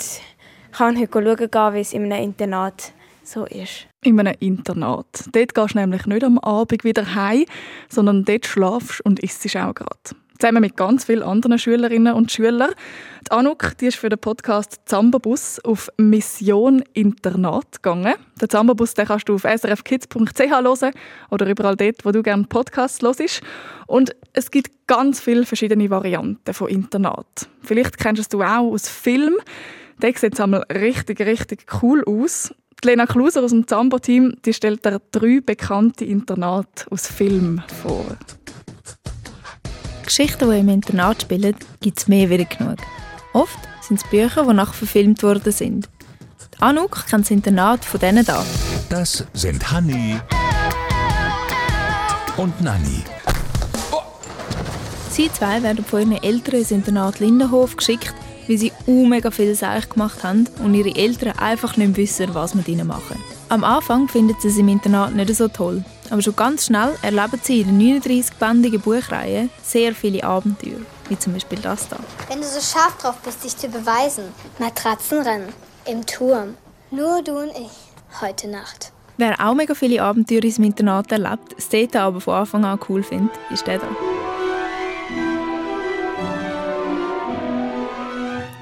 kann 0.74 1.00
heute 1.00 1.50
schauen, 1.51 1.74
wie 1.74 1.79
es 1.79 1.93
in 1.93 2.12
einem 2.12 2.24
Internat 2.24 2.91
so 3.24 3.45
ist. 3.45 3.88
In 4.05 4.19
einem 4.19 4.35
Internat. 4.39 5.29
Dort 5.31 5.55
gehst 5.55 5.74
du 5.74 5.79
nämlich 5.79 6.05
nicht 6.05 6.24
am 6.24 6.38
Abend 6.38 6.83
wieder 6.83 7.15
heim, 7.15 7.45
sondern 7.89 8.24
dort 8.24 8.45
schlafst 8.45 9.01
und 9.01 9.19
isst 9.19 9.43
auch 9.57 9.74
gerade. 9.74 10.00
Zusammen 10.38 10.62
mit 10.62 10.77
ganz 10.77 11.05
vielen 11.05 11.24
anderen 11.24 11.57
Schülerinnen 11.57 12.13
und 12.13 12.31
Schülern. 12.31 12.69
Die 13.25 13.31
Anuk 13.31 13.75
die 13.79 13.88
ist 13.88 13.97
für 13.97 14.09
den 14.09 14.19
Podcast 14.19 14.81
Zambabus 14.85 15.59
auf 15.62 15.89
Mission 15.97 16.83
Internat 16.93 17.81
gegangen. 17.81 18.13
Den 18.39 18.47
Zambabus 18.47 18.93
den 18.93 19.07
kannst 19.07 19.27
du 19.27 19.33
auf 19.35 19.41
srfkids.ch 19.41 20.39
hören 20.39 20.91
oder 21.31 21.50
überall 21.50 21.75
dort, 21.75 22.05
wo 22.05 22.12
du 22.12 22.21
gerne 22.21 22.43
Podcasts 22.43 23.01
hörst. 23.01 23.41
Und 23.88 24.15
es 24.33 24.51
gibt 24.51 24.85
ganz 24.85 25.19
viele 25.19 25.47
verschiedene 25.47 25.89
Varianten 25.89 26.53
von 26.53 26.67
Internat. 26.67 27.50
Vielleicht 27.63 27.97
kennst 27.97 28.31
du 28.31 28.39
es 28.39 28.47
auch 28.47 28.71
aus 28.71 28.88
Filmen. 28.88 29.39
Da 30.00 30.09
sieht 30.13 30.39
einmal 30.39 30.63
richtig, 30.71 31.21
richtig 31.21 31.65
cool 31.81 32.03
aus. 32.05 32.53
Die 32.84 32.88
Lena 32.88 33.05
Kluser 33.05 33.44
aus 33.44 33.51
dem 33.51 33.67
Zambo-Team 33.67 34.38
die 34.46 34.53
stellt 34.53 34.86
dir 34.86 35.01
drei 35.12 35.39
bekannte 35.44 36.05
Internate 36.05 36.86
aus 36.91 37.08
Filmen 37.08 37.63
vor. 37.82 38.05
Geschichten, 40.03 40.50
die 40.50 40.60
im 40.60 40.70
Internat 40.70 41.24
spielen, 41.24 41.55
gibt 41.82 42.00
es 42.00 42.08
mehr 42.08 42.29
wie 42.29 42.46
genug. 42.46 42.77
Oft 43.34 43.58
sind 43.82 44.01
es 44.01 44.10
Bücher, 44.10 44.46
die 44.46 44.53
nachverfilmt 44.53 45.24
worden 45.24 45.51
sind. 45.51 45.89
Die 46.53 46.62
Anouk 46.62 47.05
kennt 47.08 47.25
das 47.25 47.32
Internat 47.32 47.84
von 47.84 48.00
denen 48.00 48.24
da. 48.24 48.46
Das 48.89 49.25
sind 49.34 49.72
Hanni 49.72 50.20
und 52.38 52.62
Nanni. 52.62 53.03
Sie 55.10 55.32
zwei 55.32 55.63
werden 55.63 55.84
von 55.84 56.12
ihren 56.12 56.24
Eltern 56.24 56.55
ins 56.55 56.72
Internat 56.72 57.20
Lindenhof 57.20 57.77
geschickt, 57.77 58.13
weil 58.47 58.57
sie 58.57 58.71
u 58.87 59.05
mega 59.05 59.31
viel 59.31 59.55
Seich 59.55 59.89
gemacht 59.89 60.23
haben 60.23 60.47
und 60.63 60.73
ihre 60.73 60.95
Eltern 60.95 61.37
einfach 61.37 61.77
nicht 61.77 61.97
wissen, 61.97 62.33
was 62.33 62.55
mit 62.55 62.67
ihnen 62.67 62.87
machen. 62.87 63.21
Am 63.49 63.63
Anfang 63.63 64.07
finden 64.07 64.35
sie 64.39 64.47
es 64.47 64.57
im 64.57 64.67
Internat 64.67 65.15
nicht 65.15 65.35
so 65.35 65.47
toll, 65.47 65.83
aber 66.09 66.21
schon 66.21 66.35
ganz 66.35 66.65
schnell 66.65 66.95
erleben 67.01 67.39
sie 67.41 67.61
in 67.61 67.79
der 67.79 68.01
39-bändigen 68.01 68.81
Buchreihe 68.81 69.50
sehr 69.63 69.93
viele 69.93 70.24
Abenteuer, 70.24 70.79
wie 71.09 71.17
zum 71.20 71.33
Beispiel 71.33 71.59
das 71.59 71.87
da. 71.87 71.98
Wenn 72.27 72.39
du 72.39 72.46
so 72.46 72.59
scharf 72.59 72.98
drauf 72.98 73.15
bist, 73.24 73.43
dich 73.43 73.55
zu 73.55 73.67
beweisen. 73.67 74.25
Matratzenrennen. 74.59 75.50
Im 75.85 76.05
Turm. 76.05 76.55
Nur 76.91 77.22
du 77.22 77.37
und 77.37 77.51
ich. 77.51 78.22
Heute 78.22 78.48
Nacht. 78.48 78.91
Wer 79.17 79.39
auch 79.39 79.53
mega 79.53 79.74
viele 79.74 80.01
Abenteuer 80.01 80.43
im 80.43 80.63
Internat 80.63 81.11
erlebt, 81.11 81.55
es 81.57 81.70
dort 81.70 81.96
aber 81.96 82.20
von 82.20 82.33
Anfang 82.35 82.65
an 82.65 82.79
cool 82.89 83.01
findet, 83.01 83.31
ist 83.50 83.65
der 83.65 83.79
da. 83.79 83.87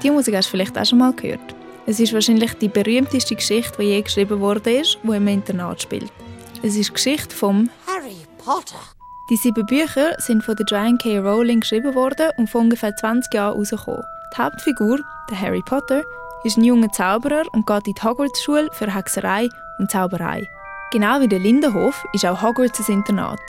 Die 0.04 0.10
Musik 0.10 0.36
hast 0.36 0.48
du 0.48 0.50
vielleicht 0.50 0.76
auch 0.76 0.84
schon 0.84 0.98
mal 0.98 1.14
gehört. 1.14 1.54
Es 1.86 1.98
ist 1.98 2.12
wahrscheinlich 2.12 2.52
die 2.58 2.68
berühmteste 2.68 3.34
Geschichte, 3.34 3.78
die 3.78 3.84
je 3.84 4.02
geschrieben 4.02 4.38
wurde, 4.38 4.82
die 5.02 5.16
im 5.16 5.28
Internat 5.28 5.80
spielt. 5.80 6.12
Es 6.62 6.76
ist 6.76 6.90
die 6.90 6.92
Geschichte 6.92 7.34
vom 7.34 7.70
Harry 7.86 8.26
Potter. 8.36 8.76
Die 9.30 9.36
sieben 9.36 9.64
Bücher 9.64 10.12
sind 10.18 10.44
von 10.44 10.56
der 10.56 10.66
Joanne 10.66 10.98
K. 10.98 11.18
Rowling 11.18 11.60
geschrieben 11.60 11.94
worden 11.94 12.28
und 12.36 12.50
vor 12.50 12.60
ungefähr 12.60 12.94
20 12.94 13.32
Jahren 13.32 13.54
herausgekommen. 13.54 14.02
Die 14.34 14.42
Hauptfigur, 14.42 15.00
der 15.30 15.40
Harry 15.40 15.62
Potter, 15.62 16.02
ist 16.44 16.58
ein 16.58 16.64
junger 16.64 16.92
Zauberer 16.92 17.44
und 17.52 17.66
geht 17.66 17.86
in 17.86 17.94
die 17.94 18.02
Hogwarts-Schule 18.02 18.68
für 18.72 18.94
Hexerei 18.94 19.48
und 19.78 19.90
Zauberei. 19.90 20.46
Genau 20.92 21.18
wie 21.20 21.28
der 21.28 21.38
Lindenhof 21.38 22.04
ist 22.12 22.26
auch 22.26 22.42
Hogwarts 22.42 22.86
ein 22.88 22.96
Internat. 22.96 23.40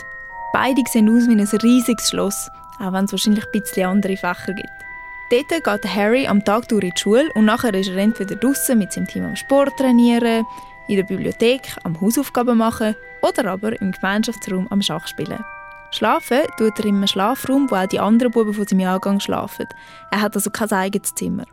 Beide 0.53 0.81
sehen 0.89 1.09
aus 1.09 1.27
wie 1.27 1.33
ein 1.33 1.59
riesiges 1.61 2.09
Schloss, 2.09 2.49
auch 2.79 2.93
wenn 2.93 3.03
es 3.03 3.11
wahrscheinlich 3.11 3.43
ein 3.45 3.51
bisschen 3.51 3.89
andere 3.89 4.15
Fächer 4.15 4.53
gibt. 4.53 4.85
Dort 5.31 5.49
geht 5.49 5.95
Harry 5.95 6.27
am 6.27 6.45
Tag 6.45 6.67
durch 6.67 6.83
in 6.83 6.91
die 6.91 7.01
Schule 7.01 7.31
und 7.33 7.45
nachher 7.45 7.73
ist 7.73 7.89
er 7.89 7.97
entweder 7.97 8.35
draußen 8.35 8.77
mit 8.77 8.93
seinem 8.93 9.07
Team 9.07 9.25
am 9.25 9.35
Sport 9.35 9.75
trainieren, 9.77 10.45
in 10.88 10.97
der 10.97 11.03
Bibliothek 11.03 11.75
am 11.83 11.99
Hausaufgaben 11.99 12.57
machen 12.57 12.95
oder 13.23 13.49
aber 13.51 13.79
im 13.81 13.91
Gemeinschaftsraum 13.91 14.67
am 14.69 14.83
Schach 14.83 15.07
spielen. 15.07 15.43
Schlafen 15.89 16.41
tut 16.57 16.77
er 16.79 16.85
einem 16.85 17.07
Schlafraum, 17.07 17.71
wo 17.71 17.75
auch 17.75 17.88
die 17.88 17.99
anderen 17.99 18.31
Buben 18.31 18.53
von 18.53 18.67
seinem 18.67 18.81
Jahrgang 18.81 19.19
schlafen. 19.19 19.65
Er 20.11 20.21
hat 20.21 20.35
also 20.35 20.51
kein 20.51 20.71
eigenes 20.71 21.15
Zimmer. 21.15 21.45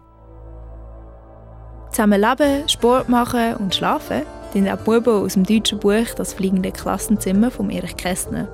Zusammen 1.93 2.21
leben, 2.21 2.69
Sport 2.69 3.09
machen 3.09 3.57
und 3.57 3.75
schlafen 3.75 4.23
sind 4.53 4.69
auch 4.69 4.79
Buben 4.79 5.25
aus 5.25 5.33
dem 5.33 5.45
deutschen 5.45 5.79
Buch 5.79 6.15
«Das 6.17 6.35
fliegende 6.35 6.73
Klassenzimmer» 6.73 7.51
von 7.51 7.71
Erich 7.71 7.97
Kästner. 7.97 8.49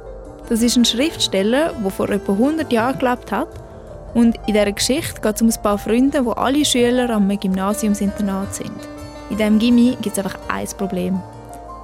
Das 0.48 0.62
ist 0.62 0.76
ein 0.76 0.84
Schriftsteller, 0.84 1.72
der 1.72 1.90
vor 1.90 2.08
etwa 2.08 2.32
100 2.32 2.72
Jahren 2.72 2.98
gelebt 3.00 3.32
hat 3.32 3.67
und 4.14 4.36
in 4.46 4.54
dieser 4.54 4.72
Geschichte 4.72 5.20
geht 5.20 5.36
es 5.36 5.42
um 5.42 5.48
ein 5.48 5.62
paar 5.62 5.78
Freunde, 5.78 6.24
wo 6.24 6.32
alle 6.32 6.64
Schüler 6.64 7.10
am 7.10 7.28
Gymnasiumsinternat 7.28 8.54
sind. 8.54 8.88
In 9.30 9.36
diesem 9.36 9.58
Gimmi 9.58 9.96
gibt 10.00 10.16
es 10.16 10.24
einfach 10.24 10.38
ein 10.48 10.66
Problem. 10.76 11.20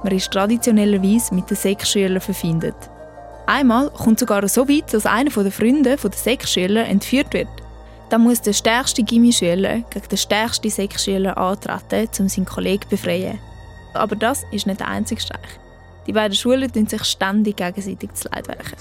Man 0.03 0.13
ist 0.13 0.31
traditionellerweise 0.31 1.33
mit 1.33 1.49
den 1.49 1.57
Sechsschülern 1.57 2.21
verfindet. 2.21 2.75
Einmal 3.47 3.89
kommt 3.91 4.19
sogar 4.19 4.47
so 4.47 4.67
weit, 4.67 4.93
dass 4.93 5.05
einer 5.05 5.29
der 5.29 5.51
Freunde 5.51 5.95
der 5.95 6.11
Sechsschüler 6.11 6.85
entführt 6.87 7.33
wird. 7.33 7.47
Dann 8.09 8.21
muss 8.21 8.41
der 8.41 8.53
stärkste 8.53 9.03
Gimmischüler 9.03 9.81
gegen 9.89 10.07
den 10.09 10.17
stärksten 10.17 10.69
Sechsschüler 10.69 11.37
antreten, 11.37 12.23
um 12.23 12.29
seinen 12.29 12.45
Kollegen 12.45 12.83
zu 12.83 12.89
befreien. 12.89 13.39
Aber 13.93 14.15
das 14.15 14.45
ist 14.51 14.67
nicht 14.67 14.79
der 14.79 14.87
einzige 14.87 15.21
Streich. 15.21 15.59
Die 16.07 16.13
beiden 16.13 16.35
Schulen 16.35 16.71
tun 16.71 16.85
sich 16.85 17.03
ständig 17.03 17.57
gegenseitig 17.57 18.13
zu 18.13 18.29
Leid 18.29 18.47
werken. 18.47 18.75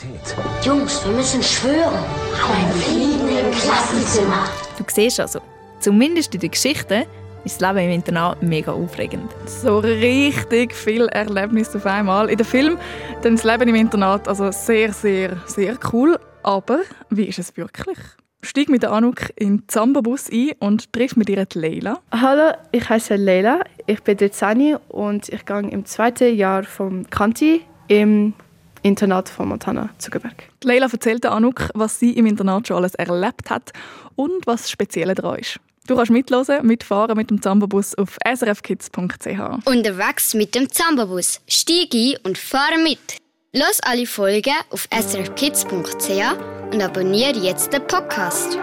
Jungs, 0.63 1.05
wir 1.07 1.13
müssen 1.13 1.43
schwören. 1.43 2.05
Ein 2.53 2.73
Fliegen 2.73 3.29
im 3.29 3.51
Klassenzimmer. 3.51 4.49
Du 4.77 4.85
siehst 4.89 5.21
also, 5.21 5.41
zumindest 5.81 6.35
in 6.35 6.41
der 6.41 6.51
Geschichte 6.51 7.07
ist 7.45 7.61
das 7.61 7.75
Leben 7.75 7.87
im 7.87 7.95
Internat 7.95 8.43
mega 8.43 8.73
aufregend. 8.73 9.31
So 9.47 9.79
richtig 9.79 10.75
viel 10.75 11.07
Erlebnis 11.09 11.75
auf 11.75 11.87
einmal. 11.87 12.29
In 12.29 12.37
dem 12.37 12.47
Film 12.47 12.79
dann 13.23 13.37
das 13.37 13.45
Leben 13.45 13.69
im 13.69 13.75
Internat 13.75 14.29
also 14.29 14.51
sehr, 14.51 14.93
sehr, 14.93 15.37
sehr 15.47 15.79
cool. 15.93 16.19
Aber 16.43 16.81
wie 17.09 17.25
ist 17.25 17.39
es 17.39 17.57
wirklich? 17.57 17.99
Steig 18.45 18.69
mit 18.69 18.83
der 18.83 18.93
Anuk 18.93 19.33
in 19.37 19.59
den 19.59 19.69
Zambabus 19.69 20.29
ein 20.31 20.53
und 20.59 20.93
triff 20.93 21.17
mit 21.17 21.31
ihr 21.31 21.47
Leila. 21.55 22.01
Hallo, 22.13 22.53
ich 22.73 22.87
heiße 22.89 23.17
Leila, 23.17 23.61
ich 23.87 24.03
bin 24.03 24.19
13 24.19 24.77
und 24.89 25.31
ich 25.31 25.47
gehe 25.47 25.61
im 25.61 25.87
zweiten 25.87 26.37
Jahr 26.37 26.65
vom 26.65 27.09
Kanti 27.09 27.63
im 27.89 28.35
Internat 28.83 29.31
von 29.31 29.49
Montana, 29.49 29.89
Zuckerberg. 29.97 30.51
Leila 30.63 30.89
erzählt 30.93 31.25
der 31.25 31.33
Anuk, 31.33 31.71
was 31.73 31.99
sie 31.99 32.13
im 32.13 32.27
Internat 32.27 32.69
schon 32.69 32.77
alles 32.77 32.95
erlebt 32.95 33.49
hat 33.49 33.73
und 34.15 34.47
was 34.47 34.71
Spezielles 34.71 35.17
daran 35.17 35.39
ist. 35.39 35.59
Du 35.87 35.97
kannst 35.97 36.11
mitlosen, 36.11 36.67
mitfahren 36.67 37.17
mit 37.17 37.31
dem 37.31 37.41
Zambabus 37.41 37.95
auf 37.95 38.19
srfkids.ch. 38.27 39.67
Unterwegs 39.67 40.35
mit 40.35 40.55
dem 40.55 40.71
Zambabus. 40.71 41.41
Stieg 41.49 41.95
ein 41.95 42.17
und 42.25 42.39
fahre 42.39 42.79
mit. 42.83 43.24
Los 43.57 43.79
alle 43.85 44.05
Folgen 44.05 44.53
auf 44.71 44.89
srfkids.ch 44.93 46.73
und 46.73 46.83
abonniere 46.83 47.39
jetzt 47.39 47.73
den 47.73 47.87
Podcast. 47.87 48.59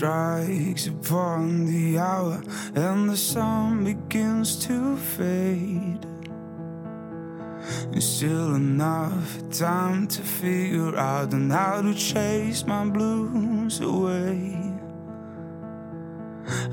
Strikes 0.00 0.86
upon 0.86 1.66
the 1.66 1.98
hour 1.98 2.42
and 2.74 3.10
the 3.10 3.16
sun 3.18 3.84
begins 3.84 4.56
to 4.56 4.96
fade. 4.96 6.06
It's 7.92 8.06
still 8.06 8.54
enough 8.54 9.28
time 9.50 10.06
to 10.06 10.22
figure 10.22 10.96
out 10.96 11.34
and 11.34 11.52
how 11.52 11.82
to 11.82 11.92
chase 11.92 12.64
my 12.64 12.86
blues 12.86 13.80
away. 13.80 14.72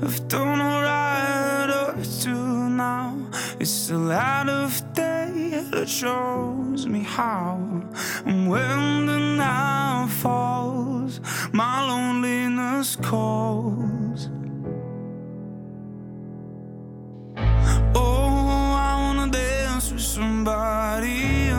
I've 0.02 0.26
done 0.28 0.60
alright 0.62 1.68
up 1.68 2.02
to 2.22 2.34
now. 2.70 3.14
It's 3.60 3.88
the 3.88 3.98
light 3.98 4.48
of 4.48 4.72
day 4.94 5.17
that 5.70 5.88
shows 5.88 6.86
me 6.86 7.00
how. 7.00 7.58
And 8.24 8.48
when 8.48 9.06
the 9.06 9.18
night 9.18 10.08
falls, 10.10 11.20
my 11.52 11.86
loneliness 11.86 12.96
calls. 12.96 14.30
Oh, 17.94 18.72
I 18.88 18.94
wanna 19.02 19.30
dance 19.30 19.92
with 19.92 20.00
somebody. 20.00 21.50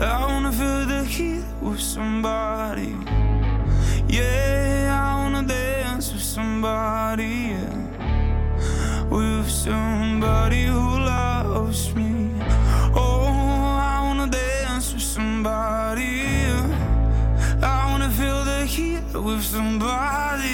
I 0.00 0.26
wanna 0.26 0.52
feel 0.52 0.86
the 0.86 1.04
heat 1.04 1.44
with 1.60 1.80
somebody. 1.80 2.96
Yeah, 4.08 4.98
I 5.02 5.22
wanna 5.22 5.46
dance 5.46 6.12
with 6.12 6.22
somebody. 6.22 7.56
With 9.10 9.50
somebody 9.50 10.66
who 10.66 10.98
loves 10.98 11.94
me. 11.94 12.09
With 19.22 19.42
somebody. 19.42 20.48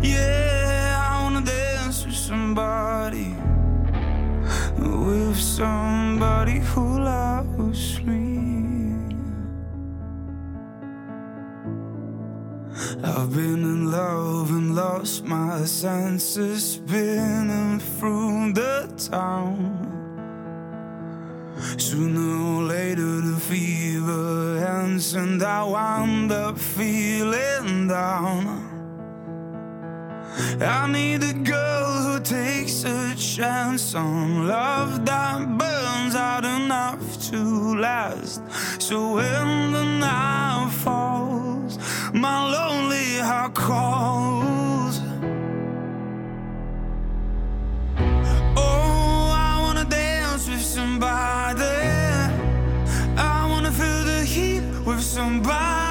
Yeah, 0.00 1.08
I 1.10 1.22
wanna 1.22 1.44
dance 1.44 2.06
with 2.06 2.14
somebody. 2.14 3.34
With 4.78 5.36
somebody 5.36 6.60
who 6.60 7.00
loves 7.00 8.02
me. 8.02 8.22
I've 13.04 13.32
been 13.32 13.62
in 13.62 13.90
love 13.90 14.50
and 14.50 14.74
lost 14.74 15.24
my 15.24 15.64
senses, 15.64 16.74
spinning 16.74 17.80
through 17.80 18.52
the 18.54 18.92
town. 19.10 20.01
Sooner 21.78 22.30
or 22.44 22.62
later, 22.62 23.20
the 23.20 23.38
fever 23.38 24.58
ends, 24.58 25.14
and 25.14 25.42
I 25.42 25.64
wind 25.64 26.32
up 26.32 26.58
feeling 26.58 27.88
down. 27.88 28.72
I 30.60 30.86
need 30.90 31.22
a 31.22 31.32
girl 31.32 31.92
who 32.04 32.20
takes 32.20 32.84
a 32.84 33.14
chance 33.16 33.94
on 33.94 34.46
love 34.46 35.04
that 35.04 35.58
burns 35.58 36.14
out 36.14 36.44
enough 36.44 37.02
to 37.30 37.78
last. 37.78 38.40
So 38.80 39.16
when 39.16 39.72
the 39.72 39.84
night 39.84 40.70
falls, 40.82 41.78
my 42.12 42.50
lonely 42.50 43.18
heart 43.18 43.54
calls. 43.54 44.61
Somebody. 51.02 51.64
I 53.16 53.46
wanna 53.50 53.72
feel 53.72 54.04
the 54.04 54.24
heat 54.24 54.62
with 54.86 55.02
somebody. 55.02 55.81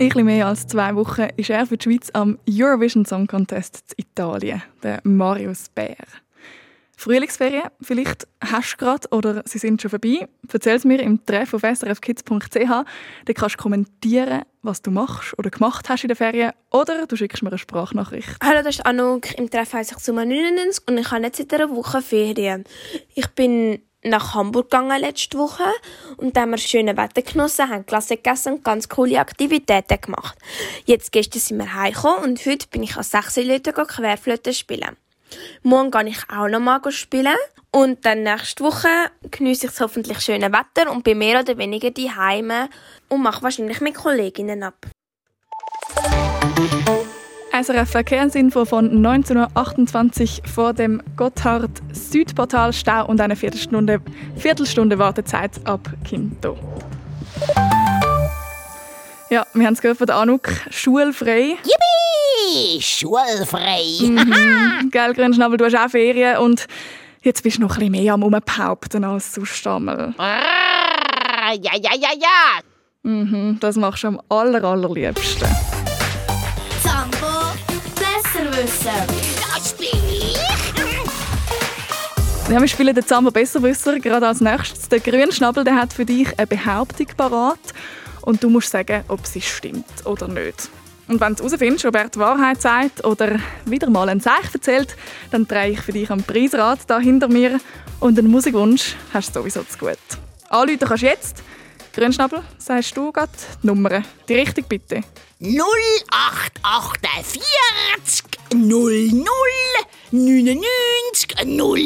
Ein 0.00 0.08
bisschen 0.08 0.24
mehr 0.24 0.46
als 0.46 0.66
zwei 0.66 0.96
Wochen 0.96 1.28
ist 1.36 1.50
er 1.50 1.66
für 1.66 1.76
die 1.76 1.84
Schweiz 1.84 2.08
am 2.14 2.38
Eurovision 2.48 3.04
Song 3.04 3.26
Contest 3.26 3.92
in 3.98 4.06
Italien, 4.06 4.62
der 4.82 5.00
Marius 5.04 5.68
Bär. 5.68 5.94
Frühlingsferien, 6.96 7.64
vielleicht 7.82 8.26
hast 8.42 8.72
du 8.72 8.76
gerade 8.78 9.08
oder 9.10 9.42
sie 9.44 9.58
sind 9.58 9.82
schon 9.82 9.90
vorbei. 9.90 10.26
Erzähl 10.50 10.76
es 10.76 10.86
mir 10.86 11.02
im 11.02 11.22
Treff 11.26 11.52
auf 11.52 11.60
srfkids.ch. 11.60 12.48
Da 12.54 13.32
kannst 13.34 13.56
du 13.56 13.62
kommentieren, 13.62 14.44
was 14.62 14.80
du 14.80 14.90
machst 14.90 15.38
oder 15.38 15.50
gemacht 15.50 15.90
hast 15.90 16.02
in 16.04 16.08
den 16.08 16.16
Ferien 16.16 16.52
oder 16.70 17.06
du 17.06 17.14
schickst 17.14 17.42
mir 17.42 17.50
eine 17.50 17.58
Sprachnachricht. 17.58 18.38
Hallo, 18.42 18.62
das 18.62 18.76
ist 18.76 18.86
Anouk. 18.86 19.36
Im 19.38 19.50
Treff 19.50 19.74
heisst 19.74 19.92
ich 19.92 19.98
Summa 19.98 20.24
99 20.24 20.88
und 20.88 20.96
ich 20.96 21.10
habe 21.10 21.24
jetzt 21.24 21.36
seit 21.36 21.52
einer 21.52 21.68
Woche 21.68 22.00
Ferien. 22.00 22.64
Ich 23.14 23.28
bin 23.28 23.82
nach 24.02 24.34
Hamburg 24.34 24.70
gegangen 24.70 25.00
letzte 25.00 25.38
Woche 25.38 25.64
und 26.16 26.36
da 26.36 26.42
haben 26.42 26.50
wir 26.50 26.58
schöne 26.58 26.96
Wetter 26.96 27.22
genossen, 27.22 27.68
haben 27.68 27.86
Klasse 27.86 28.16
gegessen 28.16 28.54
und 28.54 28.64
ganz 28.64 28.88
coole 28.88 29.20
Aktivitäten 29.20 30.00
gemacht. 30.00 30.38
Jetzt 30.86 31.12
gestern 31.12 31.40
sind 31.40 31.58
wir 31.58 31.74
heimgekommen 31.74 32.24
und 32.24 32.46
heute 32.46 32.66
bin 32.68 32.82
ich 32.82 32.96
als 32.96 33.10
6 33.10 33.36
Leute 33.36 33.72
Querflöte 33.72 34.54
spielen. 34.54 34.96
Morgen 35.62 35.90
gehe 35.90 36.08
ich 36.08 36.30
auch 36.30 36.48
noch 36.48 36.60
mal 36.60 36.80
spielen 36.90 37.36
und 37.70 38.04
dann 38.04 38.22
nächste 38.22 38.64
Woche 38.64 38.88
geniesse 39.30 39.66
ich 39.66 39.72
das 39.72 39.80
hoffentlich 39.80 40.20
schöne 40.20 40.52
Wetter 40.52 40.90
und 40.90 41.04
bin 41.04 41.18
mehr 41.18 41.40
oder 41.40 41.56
weniger 41.56 41.90
daheim 41.90 42.68
und 43.08 43.22
mache 43.22 43.42
wahrscheinlich 43.42 43.80
mit 43.80 43.94
Kolleginnen 43.94 44.62
ab. 44.62 44.86
SRF 47.62 47.90
Verkehrsinfo 47.90 48.64
von 48.64 49.04
19.28 49.04 50.40
Uhr 50.40 50.48
vor 50.48 50.72
dem 50.72 51.02
Gotthard 51.16 51.70
Südportal 51.92 52.72
Stau 52.72 53.06
und 53.06 53.20
eine 53.20 53.36
Viertelstunde, 53.36 54.00
Viertelstunde 54.36 54.98
Wartezeit 54.98 55.60
ab 55.64 55.80
Kinto. 56.08 56.56
Ja, 59.28 59.46
wir 59.52 59.66
haben 59.66 59.74
es 59.74 59.82
gehört 59.82 59.98
von 59.98 60.06
der 60.06 60.16
Anuk, 60.16 60.48
schulfrei. 60.70 61.56
Yippie! 61.62 62.80
Schulfrei! 62.80 63.84
Mhm. 64.00 64.90
Gell, 64.90 65.12
Grünschnabel, 65.12 65.58
du 65.58 65.66
hast 65.66 65.76
auch 65.76 65.90
Ferien 65.90 66.38
und 66.38 66.66
jetzt 67.22 67.42
bist 67.42 67.58
du 67.58 67.62
noch 67.62 67.76
ein 67.76 67.80
bisschen 67.80 67.92
mehr 67.92 68.14
am 68.14 68.22
Umbehaupten 68.22 69.04
als 69.04 69.34
sonst 69.34 69.66
einmal. 69.66 70.14
Ja, 70.18 71.52
ja, 71.60 71.94
ja, 71.94 72.10
ja! 72.18 72.62
Mhm, 73.02 73.58
das 73.60 73.76
machst 73.76 74.04
du 74.04 74.08
am 74.08 74.20
aller, 74.30 74.64
allerliebsten. 74.64 75.48
Zambo 78.60 78.66
besser 78.66 79.06
wissen. 79.08 79.42
Das 79.54 79.72
bin 79.74 79.88
ich! 80.10 80.38
Ja, 82.50 82.60
wir 82.60 82.68
spielen 82.68 82.94
den 82.94 83.06
Zambo 83.06 83.30
Besserwisser 83.30 83.98
gerade 84.00 84.26
als 84.26 84.40
nächstes. 84.40 84.88
Der 84.88 85.00
Grünschnabel 85.00 85.64
der 85.64 85.76
hat 85.76 85.92
für 85.92 86.04
dich 86.04 86.28
eine 86.38 86.46
Behauptung 86.46 87.06
parat 87.16 87.58
und 88.22 88.42
du 88.42 88.50
musst 88.50 88.70
sagen, 88.70 89.04
ob 89.08 89.26
sie 89.26 89.40
stimmt 89.40 90.04
oder 90.04 90.28
nicht. 90.28 90.68
Und 91.08 91.20
wenn 91.20 91.34
du 91.34 91.44
herausfindest, 91.44 91.86
ob 91.86 91.96
er 91.96 92.08
die 92.08 92.18
Wahrheit 92.18 92.60
sagt 92.60 93.04
oder 93.04 93.38
wieder 93.64 93.88
mal 93.90 94.08
ein 94.08 94.20
Zeichen 94.20 94.54
erzählt, 94.54 94.96
dann 95.30 95.46
drehe 95.46 95.70
ich 95.70 95.80
für 95.80 95.92
dich 95.92 96.10
am 96.10 96.22
Preisrad 96.22 96.80
da 96.86 96.98
hinter 96.98 97.28
mir 97.28 97.60
und 97.98 98.18
einen 98.18 98.30
Musikwunsch 98.30 98.94
hast 99.12 99.34
du 99.34 99.40
sowieso 99.40 99.62
zu 99.62 99.78
gut. 99.78 99.98
Anrufen 100.48 100.78
kannst 100.80 101.02
du 101.02 101.06
jetzt. 101.06 101.42
Grünschnabel, 101.94 102.42
sagst 102.58 102.96
du 102.96 103.12
gerade 103.12 103.30
die 103.62 103.66
Nummer. 103.66 104.02
Die 104.28 104.34
richtig 104.34 104.68
bitte. 104.68 105.02
0848 105.40 107.42
00 108.54 109.10
99 110.12 111.34
00. 111.44 111.80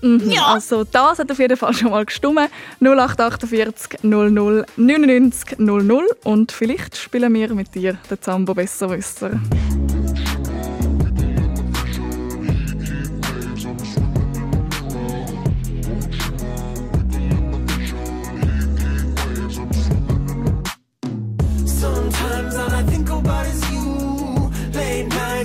Mhm, 0.00 0.30
Ja. 0.30 0.46
Also 0.54 0.84
das 0.84 1.18
hat 1.18 1.30
auf 1.30 1.38
jeden 1.38 1.56
Fall 1.56 1.74
schon 1.74 1.90
mal 1.90 2.04
gestimmt. 2.04 2.50
0848 2.80 4.02
00 4.02 4.64
99 4.76 5.58
00 5.58 6.06
und 6.24 6.52
vielleicht 6.52 6.96
spielen 6.96 7.32
wir 7.34 7.52
mit 7.54 7.74
dir 7.74 7.98
den 8.10 8.22
Zambo 8.22 8.54
Besserwisser. 8.54 9.30
Sometimes 9.30 9.97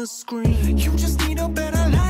the 0.00 0.06
screen. 0.06 0.78
You 0.78 0.92
just 0.96 1.20
need 1.28 1.38
a 1.38 1.46
better 1.46 1.90
life. 1.90 2.09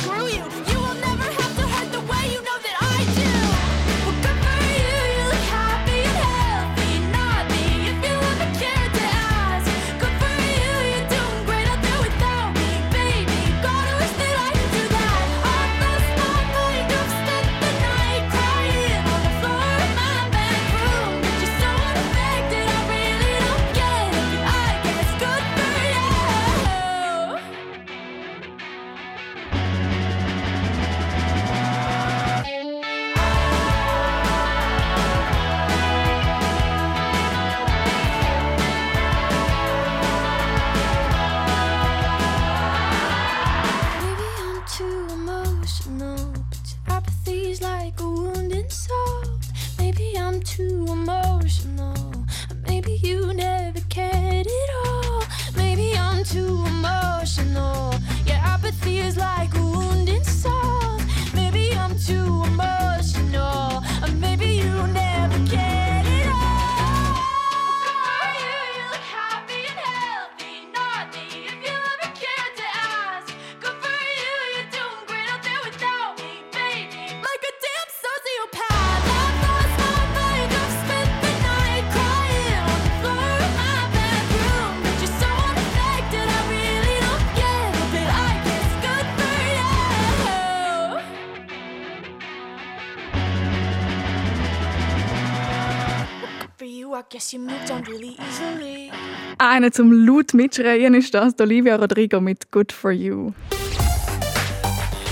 Einer 99.61 99.71
zum 99.71 99.91
laut 99.91 100.33
mitschreien 100.33 100.95
ist 100.95 101.13
das, 101.13 101.39
Olivia 101.39 101.75
Rodrigo 101.75 102.19
mit 102.19 102.51
Good 102.51 102.71
For 102.71 102.89
You. 102.89 103.31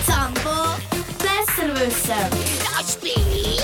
Zambo 0.08 0.74
besser 1.20 1.70
wissen. 1.76 2.16
Das 2.76 2.98
ich. 3.04 3.62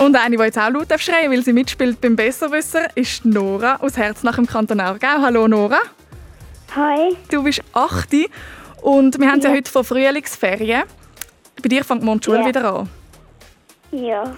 Und 0.00 0.16
eine, 0.16 0.38
die 0.38 0.42
jetzt 0.42 0.58
auch 0.58 0.70
laut 0.70 0.90
darf 0.90 1.02
schreien 1.02 1.30
weil 1.30 1.44
sie 1.44 1.52
mitspielt 1.52 2.00
beim 2.00 2.16
Besserwisser, 2.16 2.86
ist 2.96 3.26
Nora 3.26 3.76
aus 3.82 3.98
Herz 3.98 4.22
nach 4.22 4.36
dem 4.36 4.46
Kanton 4.46 4.80
Aargau. 4.80 5.20
Hallo 5.20 5.46
Nora. 5.46 5.80
Hi. 6.74 7.18
Du 7.30 7.42
bist 7.42 7.60
8 7.74 8.30
und 8.80 9.20
wir 9.20 9.30
haben 9.30 9.42
ja. 9.42 9.50
heute 9.50 9.70
vor 9.70 9.84
Frühlingsferien. 9.84 10.84
Bei 11.62 11.68
dir 11.68 11.84
fängt 11.84 12.02
morgen 12.02 12.20
die 12.20 12.24
Schule 12.24 12.40
Ja. 12.40 12.46
wieder 12.46 12.74
an. 12.74 12.88
Ja, 13.90 14.34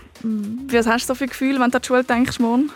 Was 0.67 0.89
hast 0.89 1.05
du 1.05 1.15
so 1.15 1.15
für 1.15 1.29
Gefühl, 1.29 1.61
wenn 1.61 1.71
du 1.71 1.77
an 1.77 1.83
die 1.83 1.87
Schule 1.87 2.03
denkst 2.03 2.41
morgen? 2.41 2.73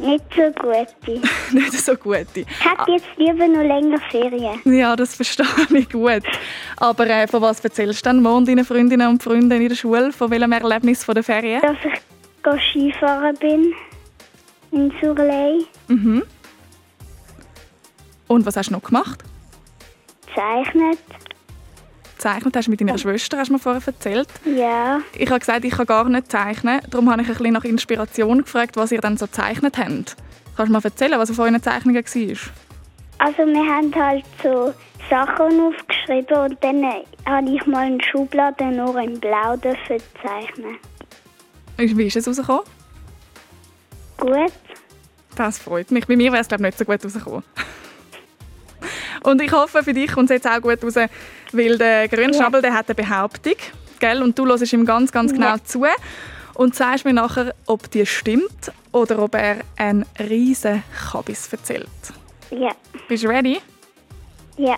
Nicht 0.00 0.24
so 0.34 0.42
gute. 0.60 1.20
Nicht 1.52 1.72
so 1.72 1.94
gute. 1.96 2.40
Ich 2.40 2.46
hätte 2.64 2.90
jetzt 2.92 3.06
lieber 3.16 3.46
noch 3.46 3.62
länger 3.62 3.98
Ferien. 4.10 4.60
Ja, 4.64 4.94
das 4.96 5.14
verstehe 5.14 5.46
ich 5.74 5.88
gut. 5.90 6.22
Aber 6.76 7.06
äh, 7.08 7.26
von 7.28 7.42
was 7.42 7.60
erzählst 7.60 8.04
du 8.04 8.10
denn 8.10 8.22
morgen 8.22 8.44
deinen 8.46 8.64
Freundinnen 8.64 9.08
und 9.08 9.22
Freunden 9.22 9.50
in 9.60 9.68
der 9.68 9.74
Schule? 9.76 10.12
Von 10.12 10.30
welchem 10.30 10.52
Erlebnis 10.52 11.04
von 11.04 11.14
der 11.14 11.24
Ferien? 11.24 11.60
Dass 11.62 11.76
ich 11.84 12.70
Skifahren 12.70 13.36
bin 13.36 13.72
in 14.72 14.92
Surley, 15.00 15.66
Mhm. 15.88 16.22
Und 18.28 18.46
was 18.46 18.56
hast 18.56 18.68
du 18.70 18.74
noch 18.74 18.82
gemacht? 18.82 19.24
zeichnet. 20.34 20.98
Gezeichnet 22.20 22.54
hast 22.54 22.66
du 22.66 22.70
mit 22.70 22.82
deiner 22.82 22.98
Schwester, 22.98 23.38
hast 23.38 23.48
du 23.48 23.54
mir 23.54 23.58
vorher 23.58 23.80
erzählt. 23.86 24.28
Ja, 24.44 25.00
Ich 25.14 25.30
habe 25.30 25.40
gesagt, 25.40 25.64
ich 25.64 25.72
kann 25.72 25.86
gar 25.86 26.06
nicht 26.06 26.30
zeichnen. 26.30 26.82
Darum 26.90 27.10
habe 27.10 27.22
ich 27.22 27.28
ein 27.28 27.34
bisschen 27.34 27.54
nach 27.54 27.64
Inspiration 27.64 28.42
gefragt, 28.42 28.76
was 28.76 28.92
ihr 28.92 29.00
dann 29.00 29.16
so 29.16 29.24
gezeichnet 29.24 29.78
habt. 29.78 30.16
Kannst 30.54 30.68
du 30.68 30.76
mir 30.76 30.84
erzählen, 30.84 31.18
was 31.18 31.30
auf 31.30 31.38
euren 31.38 31.62
Zeichnungen 31.62 32.04
war? 32.04 32.36
also 33.16 33.38
wir 33.46 33.74
haben 33.74 33.94
halt 33.94 34.24
so 34.42 34.74
Sachen 35.08 35.60
aufgeschrieben 35.62 36.36
und 36.36 36.62
dann 36.62 36.84
habe 37.26 37.50
ich 37.54 37.66
mal 37.66 37.86
eine 37.86 37.98
Schublade 38.04 38.66
nur 38.66 38.98
in 38.98 39.18
Blau 39.18 39.56
dürfen 39.56 39.96
zeichnen. 40.22 40.76
Wie 41.78 42.06
ist 42.06 42.16
es 42.16 42.28
rausgekommen? 42.28 42.64
Gut. 44.18 44.52
Das 45.36 45.58
freut 45.58 45.90
mich. 45.90 46.06
Bei 46.06 46.16
mir 46.16 46.30
wäre 46.32 46.42
es 46.42 46.48
glaube 46.48 46.64
ich, 46.64 46.66
nicht 46.66 46.78
so 46.78 46.84
gut 46.84 47.02
rausgekommen. 47.02 47.44
Und 49.22 49.42
ich 49.42 49.52
hoffe, 49.52 49.82
für 49.82 49.92
dich 49.92 50.12
kommt 50.12 50.30
es 50.30 50.36
jetzt 50.36 50.46
auch 50.46 50.60
gut 50.60 50.82
raus, 50.82 50.94
weil 51.52 51.78
der 51.78 52.08
Grünschnabel 52.08 52.62
der 52.62 52.74
hat 52.74 52.88
eine 52.88 52.94
Behauptung. 52.94 53.54
Gell? 53.98 54.22
Und 54.22 54.38
du 54.38 54.46
hörst 54.46 54.72
ihm 54.72 54.84
ganz, 54.86 55.12
ganz 55.12 55.32
genau 55.32 55.56
zu. 55.58 55.84
Und 56.54 56.74
sagst 56.74 57.04
mir 57.04 57.12
nachher, 57.12 57.54
ob 57.66 57.90
die 57.90 58.04
stimmt 58.04 58.72
oder 58.92 59.18
ob 59.20 59.34
er 59.34 59.58
einen 59.76 60.04
riesen 60.18 60.82
Kabis 61.10 61.48
erzählt. 61.52 61.88
Ja, 62.50 62.72
Bist 63.08 63.24
du 63.24 63.28
ready? 63.28 63.60
ja. 64.56 64.76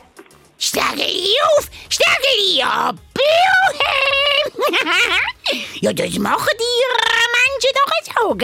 Stärkeli 0.64 1.34
auf, 1.56 1.68
Stärkeli 1.88 2.62
ab. 2.62 2.94
ja, 5.80 5.92
das 5.92 6.16
machen 6.18 6.56
die 6.56 6.84
Menschen 7.42 7.72
doch 7.74 7.90
jetzt 7.96 8.16
auch? 8.16 8.36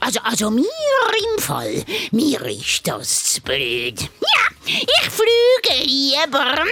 Also, 0.06 0.20
also 0.20 0.48
mir 0.50 0.64
im 0.64 1.38
Fall, 1.42 1.84
mir 2.12 2.40
ist 2.46 2.88
das 2.88 3.24
zu 3.24 3.42
blöd. 3.42 4.00
Ja, 4.00 4.48
ich 4.64 5.10
flüge 5.10 5.84
lieber. 5.84 6.64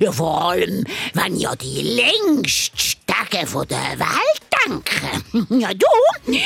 ja, 0.00 0.12
vor 0.12 0.50
allem, 0.50 0.86
wenn 1.12 1.36
ja 1.36 1.54
die 1.54 1.82
längste 1.82 2.78
Strecke 2.78 3.46
von 3.46 3.68
der 3.68 3.98
Welt 3.98 4.40
denken. 4.66 5.60
Ja, 5.60 5.74
du, 5.74 5.86
die 6.26 6.38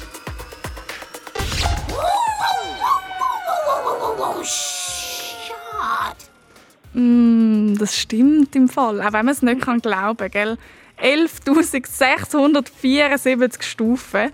Mm, 6.92 7.74
das 7.78 7.98
stimmt 7.98 8.54
im 8.54 8.68
Fall, 8.68 9.00
auch 9.00 9.12
wenn 9.12 9.24
man 9.26 9.34
es 9.34 9.42
nicht 9.42 9.62
kann 9.62 9.80
glauben 9.80 10.30
kann. 10.30 10.56
11.674 11.02 13.62
Stufen. 13.62 14.30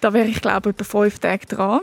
Da 0.00 0.12
wäre 0.12 0.28
ich, 0.28 0.40
glaube 0.40 0.70
ich, 0.70 0.76
etwa 0.76 0.84
fünf 0.84 1.18
Tage 1.18 1.46
dran. 1.46 1.80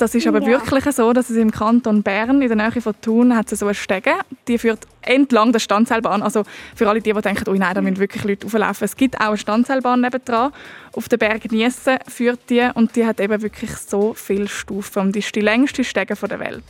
Das 0.00 0.14
ist 0.14 0.26
aber 0.26 0.40
Ja. 0.40 0.46
wirklich 0.46 0.82
so, 0.94 1.12
dass 1.12 1.28
es 1.28 1.36
im 1.36 1.50
Kanton 1.50 2.02
Bern, 2.02 2.40
in 2.40 2.48
der 2.48 2.56
Nähe 2.56 2.80
von 2.80 2.94
Thun, 3.02 3.36
hat 3.36 3.50
so 3.50 3.66
eine 3.66 3.74
Stege. 3.74 4.12
Die 4.48 4.56
führt 4.56 4.86
entlang 5.02 5.52
der 5.52 5.58
Standseilbahn. 5.58 6.22
Also 6.22 6.44
für 6.74 6.88
alle, 6.88 7.02
die, 7.02 7.12
die 7.12 7.20
denken, 7.20 7.44
oh 7.48 7.52
nein, 7.52 7.74
da 7.74 7.82
müssen 7.82 7.98
wirklich 7.98 8.24
Leute 8.24 8.46
auflaufen. 8.46 8.86
Es 8.86 8.96
gibt 8.96 9.20
auch 9.20 9.26
eine 9.28 9.36
Standseilbahn 9.36 10.00
nebendran. 10.00 10.52
Auf 10.94 11.10
den 11.10 11.18
Berg 11.18 11.52
Niesen 11.52 11.98
führt 12.08 12.40
die 12.48 12.66
und 12.72 12.96
die 12.96 13.04
hat 13.04 13.20
eben 13.20 13.42
wirklich 13.42 13.76
so 13.76 14.14
viele 14.14 14.48
Stufen. 14.48 15.00
Und 15.02 15.14
die 15.14 15.18
ist 15.18 15.34
die 15.34 15.42
längste 15.42 15.84
Stege 15.84 16.14
der 16.14 16.40
Welt. 16.40 16.64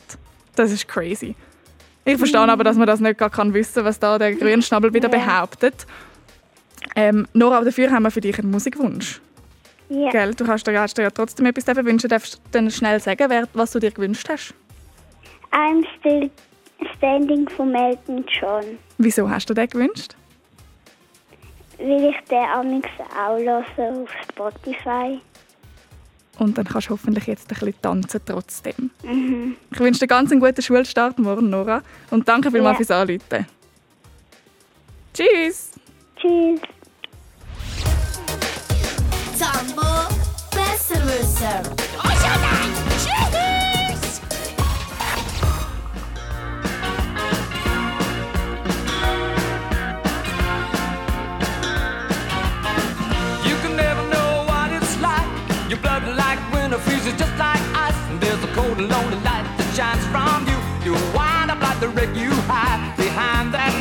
Das 0.57 0.73
ist 0.73 0.89
crazy. 0.89 1.37
Ich 2.05 2.19
verstehe 2.19 2.41
aber, 2.41 2.65
dass 2.65 2.77
man 2.77 2.89
das 2.89 2.99
nicht 2.99 3.17
gar 3.17 3.31
kann 3.31 3.55
wissen, 3.55 3.85
was 3.85 4.01
da 4.01 4.19
der 4.19 4.35
Grünschnabel 4.35 4.93
wieder 4.93 5.09
behauptet. 5.09 5.87
Ähm, 6.97 7.29
Nora, 7.33 7.59
aber 7.59 7.67
dafür 7.67 7.93
haben 7.93 8.03
wir 8.03 8.11
für 8.11 8.21
dich 8.21 8.37
einen 8.41 8.51
Musikwunsch. 8.51 9.21
Ja. 9.91 10.09
Gell? 10.11 10.35
Du 10.35 10.47
hast 10.47 10.67
dir, 10.67 10.81
hast 10.81 10.97
dir 10.97 11.03
ja 11.03 11.11
trotzdem 11.11 11.47
etwas 11.47 11.67
wünschen. 11.85 12.09
Darfst 12.09 12.37
du 12.37 12.39
dann 12.53 12.71
schnell 12.71 13.01
sagen, 13.01 13.25
wer, 13.29 13.49
was 13.55 13.73
du 13.73 13.81
dir 13.81 13.91
gewünscht 13.91 14.29
hast? 14.29 14.55
I'm 15.51 15.85
still 15.99 16.31
standing 16.97 17.49
von 17.49 17.75
Elton 17.75 18.25
John. 18.41 18.79
Wieso 18.99 19.29
hast 19.29 19.51
du 19.51 19.55
den 19.55 19.69
gewünscht? 19.69 20.15
Will 21.79 22.05
ich 22.11 22.29
den 22.29 22.39
auch 22.39 23.37
hören 23.39 24.03
auf 24.05 24.11
Spotify? 24.31 25.21
Und 26.39 26.57
dann 26.57 26.67
kannst 26.67 26.89
du 26.89 26.93
hoffentlich 26.93 27.27
jetzt 27.27 27.51
ein 27.51 27.59
bisschen 27.59 27.83
tanzen 27.83 28.21
trotzdem. 28.25 28.91
Mhm. 29.03 29.57
Ich 29.73 29.81
wünsche 29.81 30.01
dir 30.01 30.07
ganz 30.07 30.31
einen 30.31 30.41
guten 30.41 30.63
Schulstart 30.63 31.19
morgen, 31.19 31.51
Nora. 31.51 31.83
Und 32.11 32.29
danke 32.29 32.51
vielmals 32.51 32.79
Ja. 32.79 32.85
fürs 32.85 32.91
Anrufen. 32.93 33.47
Tschüss! 35.13 35.73
Tschüss! 36.17 36.61
You 53.47 53.57
can 53.63 53.77
never 53.77 54.03
know 54.09 54.45
what 54.49 54.73
it's 54.73 54.97
like. 55.01 55.29
Your 55.69 55.79
blood 55.79 56.03
like 56.17 56.41
winter 56.53 56.79
freezes 56.79 57.15
just 57.19 57.37
like 57.39 57.61
ice. 57.75 57.95
And 58.11 58.21
there's 58.21 58.43
a 58.43 58.49
cold 58.55 58.79
lonely 58.79 59.21
light 59.29 59.45
that 59.59 59.69
shines 59.77 60.05
from 60.13 60.47
you. 60.49 60.59
You 60.85 60.93
wind 61.15 61.51
up 61.51 61.61
like 61.61 61.79
the 61.81 61.89
wreck 61.89 62.15
you 62.17 62.31
hide 62.49 62.97
behind 62.97 63.53
that 63.55 63.80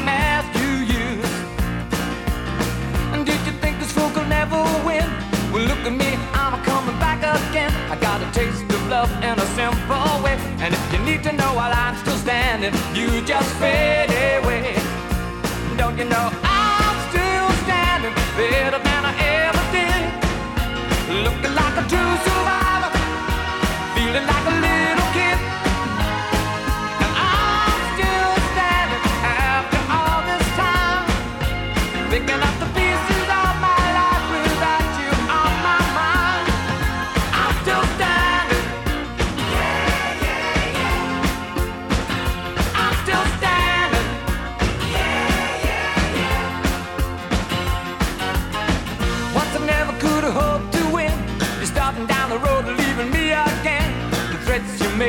in 9.07 9.39
a 9.39 9.45
simple 9.55 10.23
way. 10.23 10.35
And 10.59 10.73
if 10.73 10.93
you 10.93 10.99
need 10.99 11.23
to 11.23 11.31
know 11.31 11.53
while 11.53 11.71
I'm 11.73 11.95
still 11.97 12.17
standing, 12.17 12.73
you 12.93 13.21
just 13.25 13.49
fade 13.55 14.08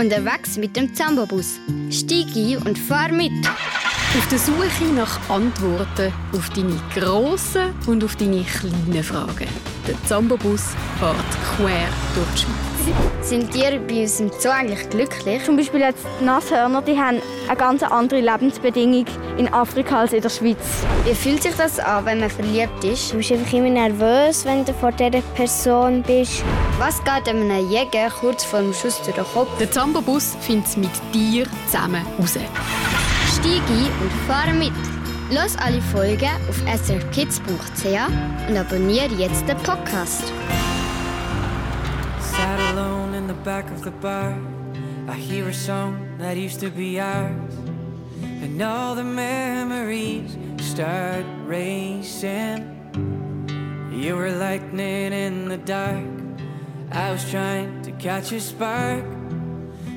Unterwegs 0.00 0.56
mit 0.56 0.74
dem 0.76 0.94
Zambobus. 0.94 1.60
Steig 1.90 2.34
ein 2.34 2.56
und 2.66 2.78
fahr 2.78 3.12
mit. 3.12 3.32
Auf 4.16 4.26
der 4.30 4.38
Suche 4.38 4.84
nach 4.96 5.20
Antworten 5.28 6.10
auf 6.32 6.48
deine 6.50 6.80
grossen 6.94 7.74
und 7.86 8.02
auf 8.02 8.16
deine 8.16 8.42
kleinen 8.42 9.04
Fragen. 9.04 9.46
Der 9.86 10.02
Zambobus 10.06 10.70
fährt 10.98 11.14
quer 11.54 11.86
durch 12.14 12.30
die 12.32 12.38
Schweiz. 12.38 13.28
Sind 13.28 13.54
ihr 13.54 13.78
bei 13.78 14.00
uns 14.00 14.20
im 14.20 14.30
Zoo 14.38 14.48
eigentlich 14.48 14.88
glücklich? 14.88 15.44
Zum 15.44 15.58
Beispiel 15.58 15.80
jetzt 15.80 16.06
die 16.18 16.24
Nashörner, 16.24 16.80
die 16.80 16.98
haben 16.98 17.20
eine 17.46 17.56
ganz 17.58 17.82
andere 17.82 18.20
Lebensbedingung 18.20 19.04
in 19.36 19.52
Afrika 19.52 20.00
als 20.00 20.14
in 20.14 20.22
der 20.22 20.30
Schweiz. 20.30 20.79
Wie 21.04 21.14
fühlt 21.14 21.42
sich 21.42 21.54
das 21.54 21.78
an, 21.78 22.04
wenn 22.04 22.20
man 22.20 22.28
verliebt 22.28 22.84
ist? 22.84 23.12
Du 23.12 23.16
bist 23.16 23.32
einfach 23.32 23.52
immer 23.54 23.70
nervös, 23.70 24.44
wenn 24.44 24.66
du 24.66 24.74
vor 24.74 24.92
dieser 24.92 25.22
Person 25.34 26.02
bist. 26.02 26.44
Was 26.78 27.02
geht 27.02 27.26
einem 27.26 27.50
Jäger 27.70 28.10
kurz 28.10 28.44
vor 28.44 28.60
dem 28.60 28.74
Schuss 28.74 29.00
durch 29.02 29.16
den 29.16 29.24
Kopf? 29.24 29.48
Der 29.58 29.70
Zambobus 29.70 30.36
findet 30.42 30.66
es 30.66 30.76
mit 30.76 30.90
dir 31.14 31.46
zusammen 31.66 32.04
raus. 32.18 32.34
Steig 32.34 33.62
ein 33.70 33.90
und 34.02 34.12
fahr 34.26 34.52
mit. 34.52 34.72
Los 35.30 35.56
alle 35.56 35.80
Folgen 35.80 36.28
auf 36.48 36.58
srkids.ch 36.86 38.48
und 38.48 38.56
abonniere 38.56 39.14
jetzt 39.14 39.48
den 39.48 39.56
Podcast. 39.58 40.24
Sat 42.20 42.76
alone 42.76 43.16
in 43.16 43.26
the 43.26 43.34
back 43.42 43.64
of 43.72 43.82
the 43.84 43.92
bar. 44.02 44.36
I 45.08 45.14
hear 45.14 45.48
a 45.48 45.52
song 45.52 45.96
that 46.18 46.36
used 46.36 46.60
to 46.60 46.70
be 46.70 47.00
ours. 47.00 47.59
And 48.60 48.68
all 48.68 48.94
the 48.94 49.04
memories 49.04 50.36
start 50.58 51.24
racing. 51.46 52.60
You 53.90 54.16
were 54.16 54.32
lightning 54.32 55.14
in 55.14 55.48
the 55.48 55.56
dark. 55.56 56.04
I 56.92 57.10
was 57.10 57.24
trying 57.30 57.80
to 57.80 57.92
catch 57.92 58.32
a 58.32 58.40
spark. 58.40 59.02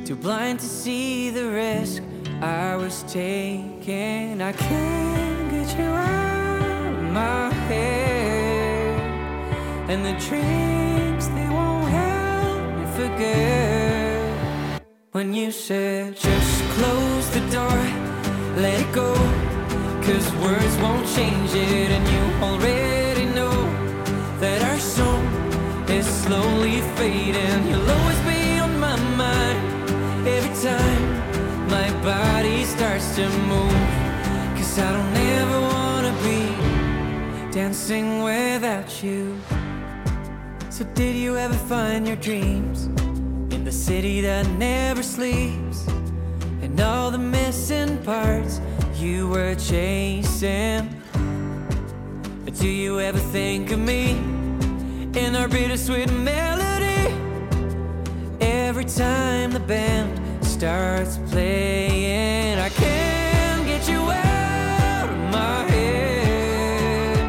Too 0.06 0.16
blind 0.16 0.62
to 0.62 0.66
see 0.66 1.30
the 1.30 1.50
risk 1.50 2.04
I 2.42 2.78
was 2.78 3.04
taking. 3.04 4.42
I 4.42 4.54
can't 4.54 5.52
get 5.52 5.78
you 5.78 5.84
out 5.84 6.88
of 6.88 7.04
my 7.12 7.52
head. 7.68 8.98
And 9.90 10.06
the 10.06 10.14
drinks, 10.26 11.28
they 11.28 11.50
won't 11.50 11.90
help 11.90 12.64
me 12.78 12.86
forget. 12.96 14.86
When 15.12 15.34
you 15.34 15.52
said, 15.52 16.16
just 16.16 16.64
close 16.76 17.30
the 17.32 17.42
door, 17.52 18.13
let 18.56 18.82
it 18.82 18.92
go. 18.94 19.14
Cause 20.04 20.32
words 20.36 20.76
won't 20.78 21.08
change 21.08 21.52
it, 21.54 21.90
and 21.90 22.06
you 22.14 22.46
already 22.46 23.26
know 23.26 23.56
that 24.40 24.62
our 24.64 24.80
song 24.80 25.26
is 25.90 26.06
slowly 26.06 26.82
fading. 26.98 27.68
You'll 27.68 27.90
always 27.90 28.20
be 28.22 28.60
on 28.60 28.80
my 28.80 28.98
mind 29.16 30.28
every 30.28 30.54
time 30.62 31.70
my 31.70 31.90
body 32.04 32.66
starts 32.66 33.16
to 33.16 33.30
move. 33.52 33.88
Cause 34.58 34.78
I 34.78 34.92
don't 34.92 35.18
ever 35.38 35.60
wanna 35.74 36.14
be 36.22 37.52
dancing 37.52 38.24
without 38.24 39.02
you. 39.02 39.40
So, 40.70 40.84
did 40.96 41.16
you 41.16 41.38
ever 41.38 41.54
find 41.54 42.08
your 42.08 42.18
dreams 42.18 42.86
in 43.54 43.64
the 43.64 43.72
city 43.72 44.22
that 44.22 44.48
never 44.58 45.04
sleeps? 45.04 45.93
And 46.74 46.82
all 46.82 47.12
the 47.12 47.20
missing 47.20 48.00
parts 48.00 48.60
you 48.96 49.28
were 49.28 49.54
chasing? 49.54 50.90
Do 52.60 52.68
you 52.68 53.00
ever 53.00 53.20
think 53.20 53.72
of 53.72 53.78
me 53.78 54.14
in 55.14 55.36
our 55.36 55.48
bittersweet 55.48 56.12
melody? 56.12 57.14
Every 58.42 58.86
time 58.86 59.52
the 59.52 59.60
band 59.60 60.44
starts 60.44 61.20
playing, 61.30 62.58
I 62.58 62.70
can't 62.70 63.68
get 63.68 63.88
you 63.88 64.00
out 64.00 65.10
of 65.10 65.32
my 65.32 65.66
head. 65.70 67.20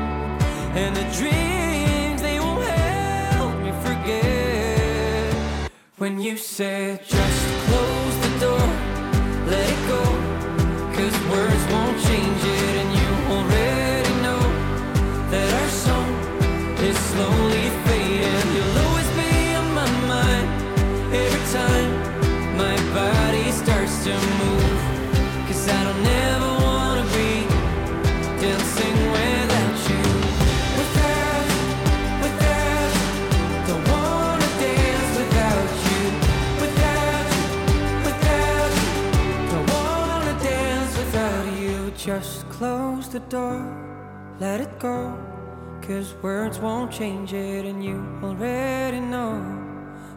And 0.75 0.97
the 0.97 1.05
dreams, 1.19 2.23
they 2.23 2.41
won't 2.41 2.65
help 2.65 3.61
me 3.61 3.73
forget. 3.83 5.71
When 5.99 6.19
you 6.19 6.39
said, 6.39 7.05
just 7.05 7.67
close 7.67 7.94
door, 43.35 43.61
let 44.39 44.61
it 44.61 44.79
go. 44.79 44.99
Cause 45.83 46.15
words 46.23 46.57
won't 46.61 46.91
change 46.93 47.33
it, 47.33 47.65
and 47.71 47.85
you 47.85 47.97
already 48.23 49.01
know 49.01 49.35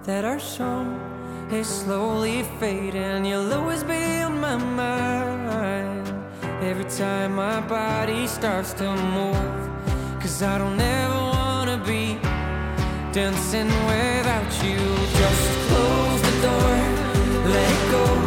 that 0.03 0.23
our 0.23 0.39
song 0.39 0.87
is 1.51 1.67
slowly 1.67 2.43
fading. 2.59 3.25
You'll 3.25 3.51
always 3.51 3.83
be 3.83 4.03
on 4.27 4.39
my 4.39 4.57
mind 4.83 6.05
every 6.69 6.89
time 7.01 7.35
my 7.35 7.59
body 7.61 8.27
starts 8.27 8.71
to 8.81 8.87
move. 9.17 9.61
Cause 10.21 10.43
I 10.43 10.55
don't 10.59 10.79
ever 10.79 11.21
wanna 11.37 11.77
be 11.93 12.03
dancing 13.17 13.71
without 13.91 14.51
you. 14.65 14.79
Just 15.21 15.43
close 15.67 16.21
the 16.27 16.35
door, 16.45 16.75
let 17.53 17.69
it 17.77 17.91
go. 17.91 18.26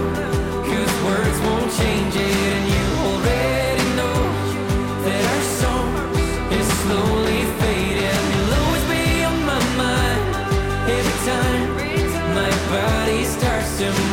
To 13.80 14.09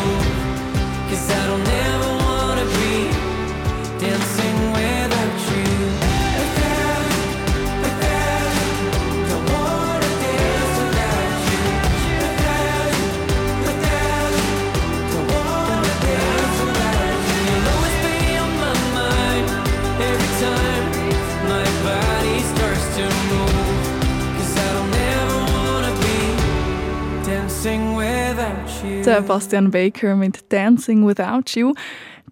Der 29.06 29.22
Bastian 29.22 29.72
Baker 29.72 30.16
mit 30.16 30.52
Dancing 30.52 31.08
Without 31.08 31.44
You. 31.56 31.74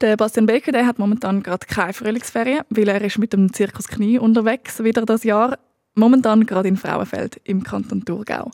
Der 0.02 0.18
Bastian 0.18 0.46
Baker 0.46 0.72
der 0.72 0.86
hat 0.86 1.00
momentan 1.00 1.42
gerade 1.42 1.66
keine 1.66 1.94
Frühlingsferien, 1.94 2.62
weil 2.70 2.90
er 2.90 3.02
ist 3.02 3.18
mit 3.18 3.34
dem 3.34 3.54
Zirkus 3.54 3.88
Knie 3.88 4.20
unterwegs 4.20 4.84
wieder 4.84 5.06
das 5.06 5.24
Jahr. 5.24 5.58
Momentan 5.96 6.46
gerade 6.46 6.68
in 6.68 6.78
Frauenfeld 6.78 7.40
im 7.46 7.64
Kanton 7.64 8.04
Thurgau. 8.04 8.52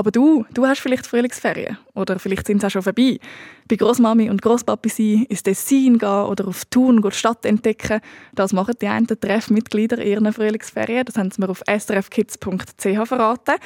Aber 0.00 0.10
du, 0.10 0.46
du 0.54 0.66
hast 0.66 0.80
vielleicht 0.80 1.06
Frühlingsferien 1.06 1.76
oder 1.94 2.18
vielleicht 2.18 2.46
sind 2.46 2.62
sie 2.62 2.66
auch 2.66 2.70
schon 2.70 2.80
vorbei. 2.80 3.18
Bei 3.68 3.76
Großmami 3.76 4.30
und 4.30 4.40
Großpapi 4.40 4.88
sein, 4.88 5.26
ins 5.28 5.42
Tessin 5.42 5.98
gehen 5.98 6.08
oder 6.08 6.48
auf 6.48 6.70
gehen, 6.70 7.02
die 7.02 7.10
Stadt 7.10 7.44
entdecken. 7.44 8.00
Das 8.34 8.54
machen 8.54 8.76
die 8.80 8.86
einen 8.86 9.06
Treffmitglieder 9.06 10.02
ihren 10.02 10.32
Frühlingsferien. 10.32 11.04
Das 11.04 11.18
haben 11.18 11.30
sie 11.30 11.42
mir 11.42 11.50
auf 11.50 11.62
srfkids.ch 11.68 13.06
verraten. 13.06 13.56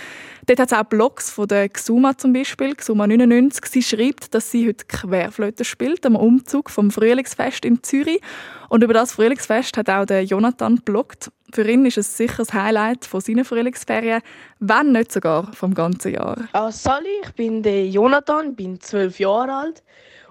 Dort 0.47 0.59
hat 0.59 0.73
es 0.73 0.77
auch 0.77 0.83
Blogs 0.83 1.31
von 1.31 1.47
der 1.47 1.69
Xuma 1.69 2.19
zum 2.19 2.33
Beispiel, 2.33 2.75
Xuma 2.75 3.07
99. 3.07 3.67
Sie 3.67 3.83
schreibt, 3.85 4.35
dass 4.35 4.51
sie 4.51 4.67
heute 4.67 4.87
Querflöte 4.87 5.65
spielt 5.65 6.05
am 6.05 6.17
Umzug 6.17 6.69
vom 6.69 6.91
Frühlingsfest 6.91 7.65
in 7.65 7.81
Zürich. 7.85 8.21
Und 8.69 8.83
über 8.83 8.93
das 8.93 9.13
Frühlingsfest 9.13 9.77
hat 9.77 9.89
auch 9.89 10.05
der 10.05 10.25
Jonathan 10.25 10.81
bloggt. 10.85 11.31
Für 11.55 11.71
ihn 11.71 11.87
ist 11.87 11.99
es 11.99 12.17
sicher 12.17 12.39
das 12.39 12.53
Highlight 12.53 13.05
von 13.05 13.21
seinen 13.21 13.45
Frühlingsferien, 13.45 14.23
wenn 14.59 14.91
nicht 14.91 15.13
sogar 15.13 15.53
vom 15.53 15.73
ganzen 15.73 16.15
Jahr. 16.15 16.37
Ah, 16.53 16.73
Sally, 16.73 17.07
ich 17.23 17.31
bin 17.35 17.63
der 17.63 17.87
Jonathan, 17.87 18.57
bin 18.57 18.81
zwölf 18.81 19.21
Jahre 19.21 19.53
alt 19.53 19.85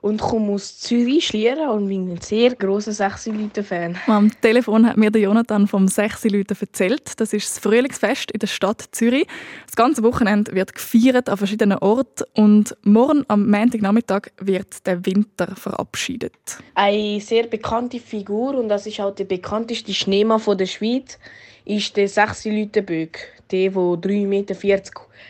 und 0.04 0.20
komme 0.20 0.52
aus 0.52 0.80
Zürich, 0.80 1.28
Schlieren 1.28 1.70
und 1.70 1.88
bin 1.88 2.12
ein 2.12 2.20
sehr 2.20 2.56
grosser 2.56 2.92
Sechsi-Leute-Fan. 2.92 3.98
Am 4.08 4.30
Telefon 4.42 4.86
hat 4.86 4.98
mir 4.98 5.10
der 5.10 5.22
Jonathan 5.22 5.66
vom 5.66 5.88
Sechsi 5.88 6.28
Leute 6.28 6.58
erzählt. 6.60 7.22
Das 7.22 7.32
ist 7.32 7.48
das 7.48 7.60
Frühlingsfest 7.60 8.30
in 8.32 8.40
der 8.40 8.48
Stadt 8.48 8.84
Zürich. 8.92 9.26
Das 9.66 9.78
ganze 9.78 10.04
Wochenende 10.04 10.54
wird 10.54 10.76
gefeiert 10.76 11.30
an 11.30 11.38
verschiedenen 11.38 11.78
Orten 11.78 12.26
und 12.34 12.76
morgen 12.84 13.24
am 13.30 13.50
Montagnachmittag 13.50 14.24
wird 14.42 14.86
der 14.86 15.06
Winter 15.06 15.56
verabschiedet. 15.56 16.34
Eine 16.76 17.22
sehr 17.22 17.48
bekannte 17.48 18.02
Figur 18.02 18.56
und 18.56 18.68
das 18.68 18.86
ist 18.86 19.00
auch 19.00 19.16
der 19.16 19.24
bekannteste 19.24 19.94
Schneemann 19.94 20.42
von 20.42 20.58
der 20.58 20.66
Schweiz, 20.66 21.18
ist 21.64 21.96
der 21.96 22.10
Sechsi-Leute-Böck, 22.10 23.20
der, 23.52 23.70
der 23.70 23.80
3,40 23.80 24.28
Meter 24.28 24.56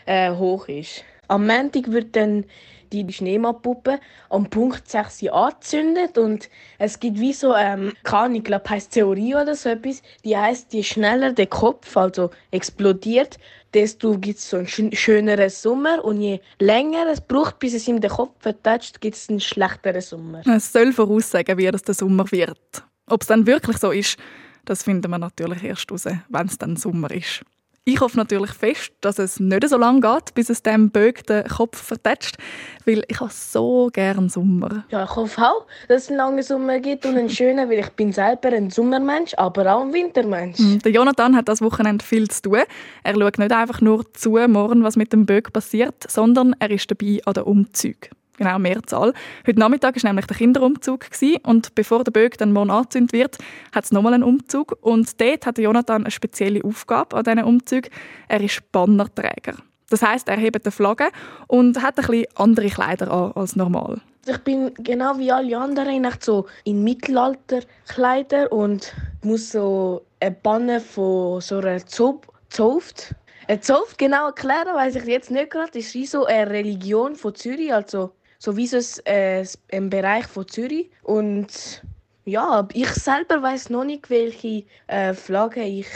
äh, 0.07 0.31
hoch 0.31 0.67
ist. 0.67 1.03
Am 1.27 1.45
Montag 1.45 1.91
wird 1.91 2.15
dann 2.15 2.45
die 2.93 3.11
Schneemannpuppe 3.11 3.99
am 4.29 4.49
Punkt 4.49 4.87
6 4.87 5.23
Uhr 5.23 5.33
angezündet 5.33 6.17
und 6.17 6.49
es 6.77 6.99
gibt 6.99 7.19
wie 7.19 7.33
so, 7.33 7.55
ähm, 7.55 7.93
keine 8.03 8.37
ich 8.37 8.43
glaube, 8.43 8.69
heisst 8.69 8.91
Theorie 8.91 9.33
oder 9.35 9.55
so 9.55 9.69
etwas, 9.69 10.03
die 10.23 10.37
heißt, 10.37 10.73
je 10.73 10.83
schneller 10.83 11.33
der 11.33 11.47
Kopf 11.47 11.97
also 11.97 12.29
explodiert, 12.51 13.37
desto 13.73 14.17
gibt 14.17 14.37
es 14.37 14.49
so 14.49 14.57
einen 14.57 14.67
schön- 14.67 14.95
schöneren 14.95 15.49
Sommer 15.49 16.03
und 16.05 16.21
je 16.21 16.39
länger 16.59 17.07
es 17.11 17.21
braucht, 17.21 17.59
bis 17.59 17.73
es 17.73 17.87
ihm 17.87 17.99
den 17.99 18.11
Kopf 18.11 18.35
vertatscht, 18.39 19.01
gibt 19.01 19.15
es 19.15 19.29
einen 19.29 19.39
schlechteren 19.39 20.01
Sommer. 20.01 20.41
Es 20.45 20.71
soll 20.71 20.93
voraussagen, 20.93 21.57
wie 21.57 21.71
das 21.71 21.81
der 21.81 21.95
Sommer 21.95 22.31
wird. 22.31 22.83
Ob 23.07 23.21
es 23.21 23.27
dann 23.27 23.47
wirklich 23.47 23.77
so 23.77 23.91
ist, 23.91 24.17
das 24.65 24.83
finden 24.83 25.09
wir 25.09 25.17
natürlich 25.17 25.63
erst 25.63 25.89
heraus, 25.89 26.05
wenn 26.29 26.47
es 26.47 26.57
dann 26.57 26.75
Sommer 26.75 27.11
ist. 27.11 27.43
Ich 27.85 27.99
hoffe 27.99 28.15
natürlich 28.15 28.51
fest, 28.51 28.93
dass 29.01 29.19
es 29.19 29.41
nicht 29.41 29.67
so 29.67 29.75
lange 29.75 29.99
geht, 29.99 30.33
bis 30.35 30.49
es 30.49 30.63
dem 30.63 30.89
Böck 30.89 31.27
den 31.27 31.43
Kopf 31.43 31.81
vertätscht, 31.83 32.37
weil 32.85 33.03
ich 33.09 33.19
habe 33.19 33.29
so 33.33 33.89
gern 33.91 34.29
Sommer. 34.29 34.85
Ja, 34.89 35.03
ich 35.03 35.13
hoffe 35.13 35.41
auch, 35.41 35.65
dass 35.89 36.03
es 36.03 36.07
einen 36.07 36.17
langen 36.17 36.41
Sommer 36.43 36.79
gibt 36.79 37.05
und 37.05 37.17
einen 37.17 37.29
schönen, 37.29 37.69
weil 37.69 37.79
ich 37.79 37.89
bin 37.89 38.13
selber 38.13 38.53
ein 38.53 38.69
Sommermensch, 38.69 39.33
aber 39.35 39.75
auch 39.75 39.81
ein 39.81 39.91
Wintermensch. 39.91 40.59
Mm, 40.59 40.77
Der 40.77 40.93
Jonathan 40.93 41.35
hat 41.35 41.49
das 41.49 41.61
Wochenende 41.61 42.05
viel 42.05 42.29
zu 42.29 42.43
tun. 42.43 42.59
Er 43.03 43.15
schaut 43.15 43.37
nicht 43.37 43.51
einfach 43.51 43.81
nur 43.81 44.05
zu, 44.13 44.39
morgen, 44.47 44.85
was 44.85 44.95
mit 44.95 45.11
dem 45.11 45.25
Böck 45.25 45.51
passiert, 45.51 46.09
sondern 46.09 46.55
er 46.59 46.71
ist 46.71 46.89
dabei 46.89 47.19
an 47.25 47.33
den 47.33 47.43
Umzügen. 47.43 48.11
Genau, 48.37 48.57
Mehrzahl. 48.57 49.13
Heute 49.45 49.59
Nachmittag 49.59 49.95
war 49.95 50.09
nämlich 50.09 50.25
der 50.25 50.37
Kinderumzug 50.37 51.05
und 51.43 51.75
bevor 51.75 52.03
der 52.03 52.11
Böck 52.11 52.37
dann 52.39 52.51
morgen 52.51 52.71
angezündet 52.71 53.13
wird, 53.13 53.37
hat 53.71 53.83
es 53.83 53.91
nochmal 53.91 54.15
einen 54.15 54.23
Umzug. 54.23 54.75
Und 54.81 55.21
dort 55.21 55.45
hat 55.45 55.59
Jonathan 55.59 56.03
eine 56.03 56.11
spezielle 56.11 56.63
Aufgabe 56.63 57.15
an 57.15 57.23
diesen 57.23 57.43
Umzug. 57.43 57.89
Er 58.27 58.41
ist 58.41 58.71
Bannerträger. 58.71 59.55
Das 59.89 60.01
heißt, 60.01 60.27
er 60.29 60.37
hebt 60.37 60.65
eine 60.65 60.71
Flagge 60.71 61.09
und 61.45 61.79
hat 61.83 61.99
ein 61.99 62.07
bisschen 62.07 62.25
andere 62.35 62.69
Kleider 62.69 63.11
an 63.11 63.31
als 63.33 63.55
normal. 63.55 64.01
Ich 64.25 64.37
bin 64.39 64.73
genau 64.75 65.17
wie 65.19 65.31
alle 65.31 65.55
anderen 65.57 66.09
so 66.19 66.47
in 66.63 66.83
Mittelalterkleider 66.83 68.51
und 68.51 68.95
muss 69.21 69.51
so 69.51 70.01
eine 70.19 70.31
Banne 70.31 70.79
von 70.79 71.41
so 71.41 71.57
einer 71.57 71.85
Zob 71.85 72.33
Zoft. 72.49 73.13
Eine 73.47 73.59
Zoft 73.59 73.97
genau 73.97 74.27
erklären, 74.27 74.73
weiß 74.73 74.95
ich 74.95 75.03
jetzt 75.05 75.29
nicht 75.29 75.51
gerade. 75.51 75.71
Das 75.73 75.83
ist 75.83 75.93
wie 75.93 76.05
so 76.05 76.25
eine 76.25 76.49
Religion 76.49 77.15
von 77.15 77.35
Zürich, 77.35 77.73
also 77.73 78.11
so 78.43 78.57
wie 78.57 78.69
ein, 78.69 79.05
äh, 79.05 79.45
ein 79.71 79.89
Bereich 79.89 80.27
von 80.27 80.45
Zürich. 80.45 80.89
Und 81.01 81.81
ja, 82.25 82.67
ich 82.73 82.89
selber 82.89 83.41
weiß 83.41 83.69
noch 83.69 83.85
nicht, 83.85 84.09
welche 84.09 84.65
äh, 84.87 85.13
Flagge 85.13 85.63
ich 85.63 85.87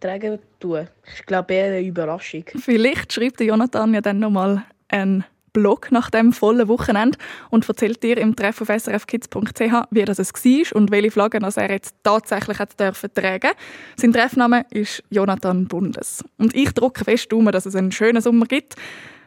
tragen 0.00 0.38
tue. 0.58 0.88
Ich 1.14 1.26
glaube 1.26 1.52
eher 1.52 1.66
eine 1.66 1.82
Überraschung. 1.82 2.44
Vielleicht 2.58 3.12
schreibt 3.12 3.40
Jonathan 3.42 3.92
ja 3.92 4.00
dann 4.00 4.20
nochmal 4.20 4.64
einen 4.88 5.24
Blog 5.52 5.92
nach 5.92 6.08
dem 6.08 6.32
vollen 6.32 6.66
Wochenende 6.68 7.18
und 7.50 7.68
erzählt 7.68 8.02
dir 8.02 8.16
im 8.16 8.34
Treff 8.34 8.62
auf 8.62 8.68
srfkids.ch, 8.68 9.86
wie 9.90 10.04
das 10.04 10.18
es 10.18 10.32
war 10.32 10.76
und 10.76 10.90
welche 10.90 11.10
Flaggen 11.10 11.44
er 11.44 11.70
jetzt 11.70 11.94
tatsächlich 12.02 12.58
hat 12.58 12.78
dürfen 12.80 13.12
tragen. 13.12 13.50
Sein 13.96 14.14
Treffname 14.14 14.64
ist 14.70 15.02
Jonathan 15.10 15.68
Bundes. 15.68 16.24
Und 16.38 16.54
ich 16.54 16.72
drücke 16.72 17.04
fest 17.04 17.30
dass 17.52 17.66
es 17.66 17.76
einen 17.76 17.92
schönen 17.92 18.22
Sommer 18.22 18.46
gibt. 18.46 18.76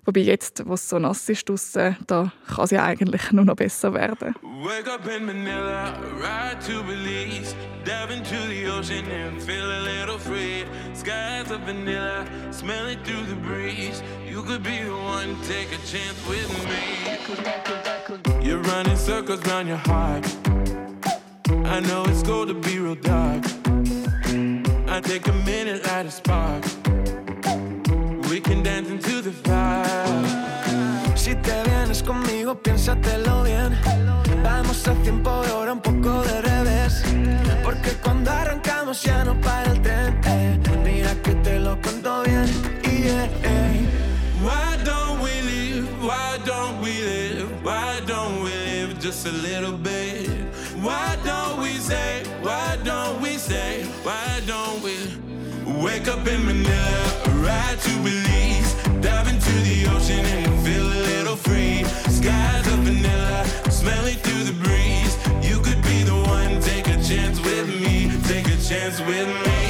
Wobei 0.09 0.21
jetzt, 0.21 0.63
wo 0.65 0.73
es 0.73 0.89
so 0.89 0.97
nass 0.97 1.29
ist 1.29 1.47
draussen, 1.47 1.95
da 2.07 2.31
kann 2.47 2.63
es 2.63 2.71
ja 2.71 2.83
eigentlich 2.83 3.31
nur 3.31 3.45
noch 3.45 3.55
besser 3.55 3.93
werden. 3.93 4.33
Wake 4.41 4.87
up 4.91 5.07
in 5.07 5.23
Manila, 5.23 5.93
ride 6.17 6.57
to 6.65 6.81
Belize, 6.81 7.53
dive 7.85 8.09
into 8.09 8.35
the 8.49 8.65
ocean 8.71 9.05
and 9.11 9.39
feel 9.39 9.69
a 9.69 9.81
little 9.83 10.17
free. 10.17 10.65
Skies 10.95 11.51
of 11.51 11.61
vanilla, 11.63 12.25
smell 12.49 12.87
it 12.87 12.97
through 13.05 13.23
the 13.27 13.35
breeze. 13.35 14.01
You 14.27 14.41
could 14.41 14.63
be 14.63 14.81
the 14.83 14.95
one, 14.95 15.35
take 15.47 15.69
a 15.71 15.79
chance 15.85 16.17
with 16.27 16.49
me. 16.65 17.05
You're 18.41 18.63
running 18.63 18.97
circles 18.97 19.45
round 19.45 19.67
your 19.67 19.77
heart. 19.77 20.25
I 21.65 21.81
know 21.81 22.03
it's 22.07 22.23
going 22.23 22.47
to 22.47 22.55
be 22.55 22.79
real 22.79 22.95
dark. 22.95 23.45
I 24.87 25.01
take 25.01 25.27
a 25.27 25.33
minute, 25.45 25.85
light 25.85 26.07
a 26.07 26.11
spark. 26.11 26.65
Can 28.41 28.63
dance 28.63 28.89
into 28.89 29.21
the 29.21 29.31
fire. 29.31 31.15
Si 31.15 31.35
te 31.35 31.63
vienes 31.65 32.01
conmigo, 32.01 32.55
piénsatelo 32.55 33.43
bien. 33.43 33.77
Vamos 34.43 34.87
a 34.87 34.93
tiempo 35.03 35.41
de 35.41 35.51
hora, 35.51 35.73
un 35.73 35.81
poco 35.81 36.21
de 36.23 36.41
revés. 36.41 37.03
Porque 37.63 37.91
cuando 38.03 38.31
arrancamos 38.31 39.01
ya 39.03 39.23
no 39.25 39.39
para 39.41 39.71
el 39.71 39.81
tren. 39.81 40.19
eh. 40.25 40.57
Mira 40.83 41.13
que 41.21 41.35
te 41.35 41.59
lo 41.59 41.79
cuento 41.81 42.23
bien. 42.23 42.45
Y 42.83 43.07
eh, 43.07 43.29
eh. 43.43 43.85
Why 44.41 44.77
don't 44.85 45.21
we 45.21 45.41
live? 45.41 45.87
Why 46.01 46.37
don't 46.45 46.81
we 46.81 46.91
live? 47.03 47.49
Why 47.63 47.99
don't 48.07 48.43
we 48.43 48.51
live 48.51 48.99
just 48.99 49.25
a 49.27 49.31
little 49.31 49.77
bit? 49.77 50.29
Why 50.81 51.17
don't 51.25 51.59
we 51.61 51.77
say? 51.79 52.23
Why 52.41 52.77
don't 52.83 53.21
we 53.21 53.37
say? 53.37 53.83
Why 54.03 54.39
don't 54.47 54.81
we 54.81 54.95
wake 55.83 56.07
up 56.07 56.25
in 56.27 56.45
Manila, 56.45 57.08
ride 57.49 57.79
to 57.79 57.93
Belize, 58.05 58.71
dive 59.01 59.27
into 59.33 59.53
the 59.67 59.77
ocean 59.95 60.23
and 60.37 60.53
feel 60.65 60.85
a 60.85 61.01
little 61.11 61.35
free? 61.35 61.83
Skies 62.17 62.65
of 62.73 62.79
vanilla, 62.87 63.45
smell 63.69 64.05
it 64.05 64.19
through 64.25 64.43
the 64.51 64.57
breeze. 64.63 65.13
You 65.49 65.57
could 65.65 65.81
be 65.91 66.03
the 66.03 66.19
one, 66.37 66.61
take 66.61 66.87
a 66.87 66.97
chance 67.09 67.37
with 67.47 67.67
me, 67.81 68.11
take 68.31 68.47
a 68.47 68.57
chance 68.69 68.99
with 68.99 69.27
me. 69.45 69.68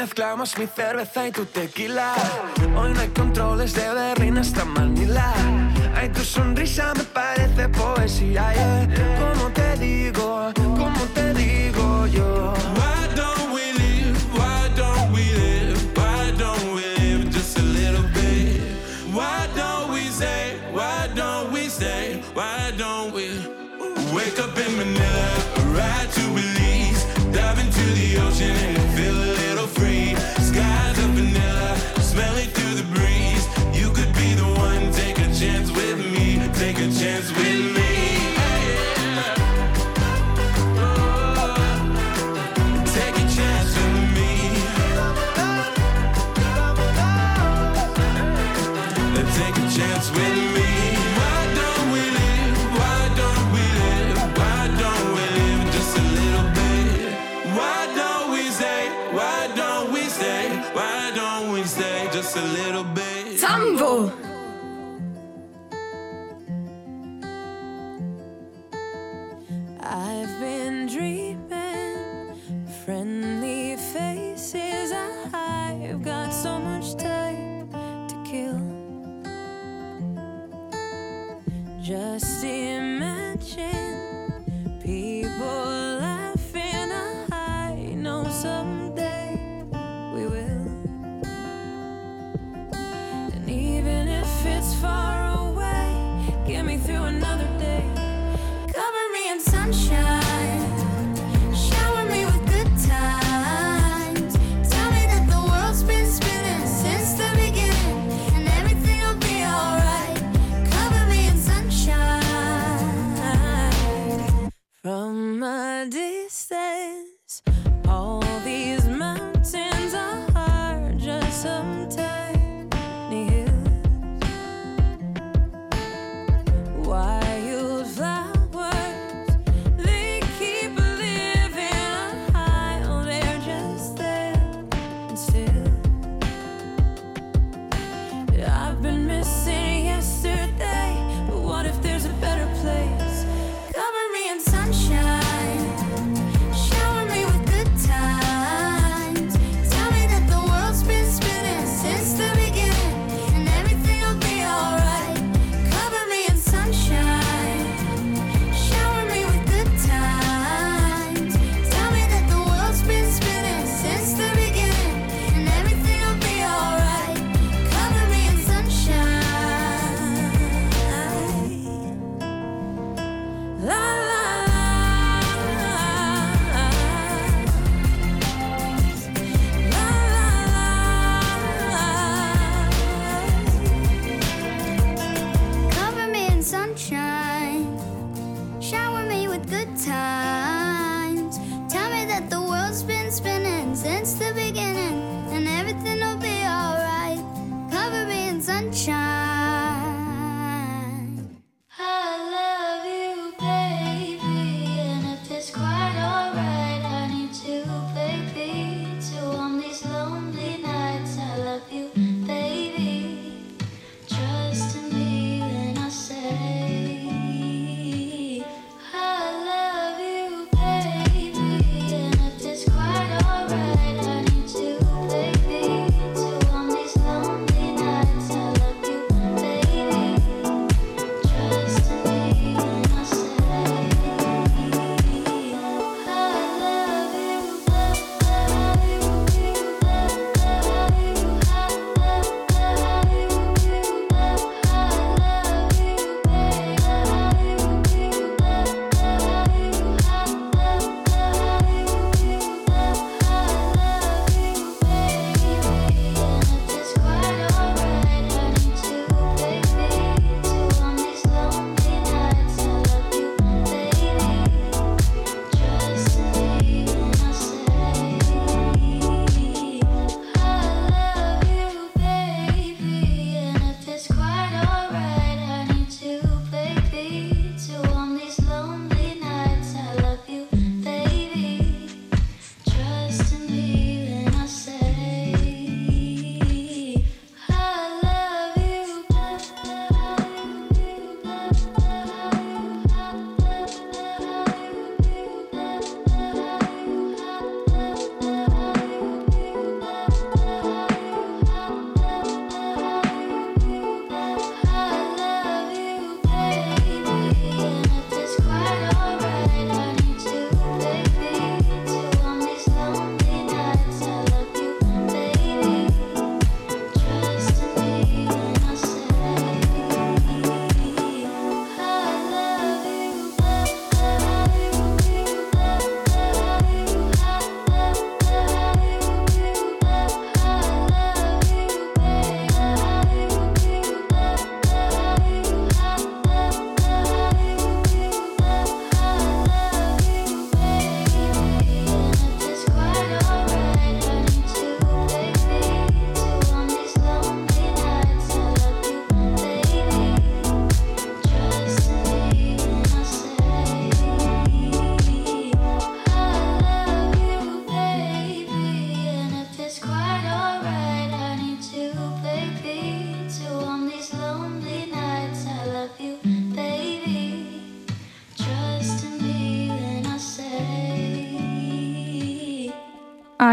Mezclamos 0.00 0.56
mi 0.56 0.66
cerveza 0.66 1.28
y 1.28 1.30
tu 1.30 1.44
tequila. 1.44 2.14
Hoy 2.74 2.94
no 2.94 3.00
hay 3.00 3.08
controles 3.08 3.74
de 3.74 3.86
Berlín 3.92 4.38
hasta 4.38 4.64
Manila. 4.64 5.30
Ay, 5.94 6.08
tu 6.08 6.20
sonrisa 6.20 6.94
me 6.96 7.04
parece 7.04 7.68
poesía. 7.68 8.50
Yeah. 8.54 8.88
¿Cómo 9.18 9.50
te 9.50 9.76
digo? 9.76 10.52
¿Cómo 10.54 11.04
te 11.12 11.34
digo 11.34 12.06
yo? 12.06 12.54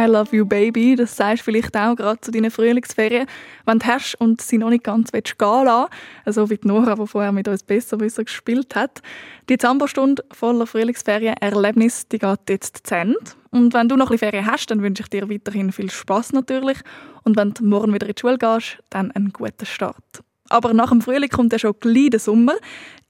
I 0.08 0.10
Love 0.10 0.36
You 0.36 0.45
Baby. 0.45 0.95
Das 0.95 1.18
sagst 1.18 1.41
du 1.41 1.51
vielleicht 1.51 1.76
auch 1.76 1.95
gerade 1.95 2.22
zu 2.22 2.32
deinen 2.32 2.49
Frühlingsferien, 2.49 3.28
wenn 3.66 3.80
du 3.80 3.86
hast 3.86 4.16
und 4.16 4.39
sie 4.39 4.58
noch 4.58 4.70
nicht 4.70 4.86
ganz 4.86 5.12
gehen 5.12 5.26
lassen 5.38 5.89
So 6.28 6.49
wie 6.49 6.58
die 6.58 6.68
Nora, 6.68 6.95
die 6.95 7.08
vorher 7.08 7.34
mit 7.34 7.47
uns 7.49 7.64
besser 7.64 7.97
gespielt 7.97 8.74
hat. 8.76 9.01
Die 9.49 9.58
Zamba-Stunde 9.58 10.24
voller 10.32 10.66
Frühlingsferien-Erlebnis, 10.66 12.08
die 12.08 12.20
geht 12.20 12.39
jetzt 12.49 12.88
zu 12.88 12.95
Ende. 12.95 13.18
Und 13.51 13.74
wenn 13.74 13.89
du 13.89 13.97
noch 13.97 14.05
ein 14.05 14.12
bisschen 14.12 14.32
Ferien 14.32 14.49
hast, 14.49 14.68
dann 14.68 14.82
wünsche 14.82 15.03
ich 15.03 15.10
dir 15.10 15.30
weiterhin 15.30 15.74
viel 15.74 15.91
Spaß 15.91 16.32
natürlich. 16.32 16.78
Und 17.24 17.36
wenn 17.36 17.53
du 17.53 17.66
morgen 17.66 17.93
wieder 17.93 18.08
in 18.08 18.16
die 18.16 18.22
Schule 18.22 18.38
gehst, 18.38 18.78
dann 18.89 19.12
einen 19.12 19.34
guten 19.34 19.66
Start. 19.66 20.24
Aber 20.47 20.74
nach 20.74 20.89
dem 20.89 21.01
Frühling 21.01 21.30
kommt 21.30 21.51
ja 21.51 21.60
schon 21.60 21.76
gleich 21.82 22.12
der 22.12 22.22
Sommer. 22.22 22.55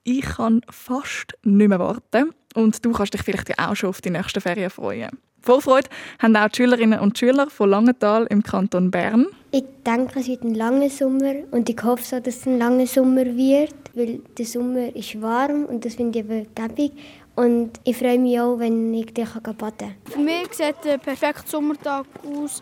Ich 0.04 0.22
kann 0.22 0.62
fast 0.70 1.34
nicht 1.44 1.68
mehr 1.68 1.80
warten. 1.80 2.32
Und 2.56 2.84
du 2.84 2.92
kannst 2.92 3.14
dich 3.14 3.22
vielleicht 3.22 3.60
auch 3.60 3.76
schon 3.76 3.90
auf 3.90 4.02
die 4.02 4.10
nächsten 4.10 4.42
Ferien 4.42 4.72
freuen. 4.72 5.12
Vorfreude 5.48 5.88
haben 6.20 6.36
auch 6.36 6.50
die 6.50 6.58
Schülerinnen 6.58 7.00
und 7.00 7.18
Schüler 7.18 7.50
von 7.50 7.70
Langenthal 7.70 8.28
im 8.30 8.44
Kanton 8.44 8.92
Bern. 8.92 9.28
Ich 9.52 9.64
denke, 9.86 10.20
es 10.20 10.28
wird 10.28 10.44
ein 10.44 10.56
langer 10.56 10.90
Sommer 10.90 11.36
und 11.52 11.70
ich 11.70 11.82
hoffe 11.82 12.04
so, 12.04 12.20
dass 12.20 12.36
es 12.36 12.46
ein 12.46 12.60
langer 12.60 12.86
Sommer 12.86 13.26
wird, 13.26 13.74
weil 13.94 14.20
der 14.38 14.46
Sommer 14.46 14.94
ist 14.94 15.22
warm 15.22 15.64
und 15.64 15.86
das 15.86 15.96
finde 15.96 16.20
ich 16.20 16.26
aber 16.26 16.68
gäbig. 16.68 16.92
Und 17.38 17.80
ich 17.86 17.96
freue 17.96 18.20
mich 18.20 18.38
auch, 18.42 18.60
wenn 18.60 18.94
ich 18.94 19.14
dich 19.14 19.30
baden 19.30 19.58
kann. 19.58 19.96
Für 20.04 20.20
mich 20.20 20.52
sieht 20.52 20.86
ein 20.86 21.00
perfekter 21.00 21.48
Sommertag 21.48 22.06
aus. 22.26 22.62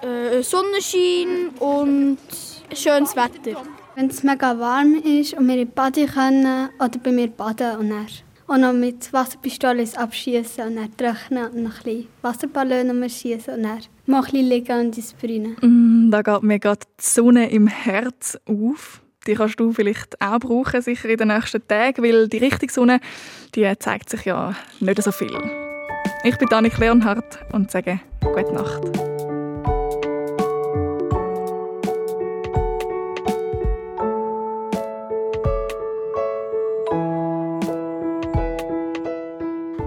Äh, 0.00 0.40
Sonnenschein 0.42 1.48
und 1.58 2.18
schönes 2.72 3.16
Wetter. 3.16 3.60
Wenn 3.96 4.06
es 4.06 4.22
mega 4.22 4.56
warm 4.56 5.02
ist 5.02 5.34
und 5.34 5.48
wir 5.48 5.54
in 5.54 5.60
die 5.60 5.64
Bade 5.64 6.06
können 6.06 6.68
oder 6.78 6.98
bei 7.02 7.10
mir 7.10 7.26
baden 7.26 7.76
und 7.78 7.90
dann 7.90 8.06
auch 8.50 8.58
noch 8.58 8.72
mit 8.72 9.12
Wasserpistolen 9.12 9.88
abschießen 9.94 10.66
und 10.66 10.76
dann 10.76 10.96
trocknen 10.96 11.46
und 11.46 11.62
noch 11.62 11.78
ein 11.78 11.84
bisschen 11.84 12.08
Wasserballone 12.22 13.08
schießen 13.08 13.54
und 13.54 13.62
dann 13.62 13.80
mal 14.06 14.18
ein 14.18 14.24
bisschen 14.24 14.48
liegen 14.48 14.80
und 14.80 14.96
ins. 14.96 15.14
Mm, 15.62 16.10
da 16.10 16.22
geht 16.22 16.42
mir 16.42 16.58
gerade 16.58 16.80
die 16.98 17.04
Sonne 17.04 17.50
im 17.50 17.68
Herz 17.68 18.38
auf. 18.46 19.02
Die 19.26 19.34
kannst 19.34 19.60
du 19.60 19.72
vielleicht 19.72 20.20
auch 20.20 20.38
brauchen, 20.40 20.82
sicher 20.82 21.08
in 21.08 21.18
den 21.18 21.28
nächsten 21.28 21.66
Tagen, 21.68 22.02
weil 22.02 22.28
die 22.28 22.38
richtige 22.38 22.72
Sonne, 22.72 23.00
die 23.54 23.70
zeigt 23.78 24.10
sich 24.10 24.24
ja 24.24 24.54
nicht 24.80 25.02
so 25.02 25.12
viel. 25.12 25.38
Ich 26.24 26.36
bin 26.38 26.48
Danik 26.48 26.78
Leonhardt 26.78 27.38
und 27.52 27.70
sage 27.70 28.00
gute 28.22 28.52
Nacht. 28.52 29.09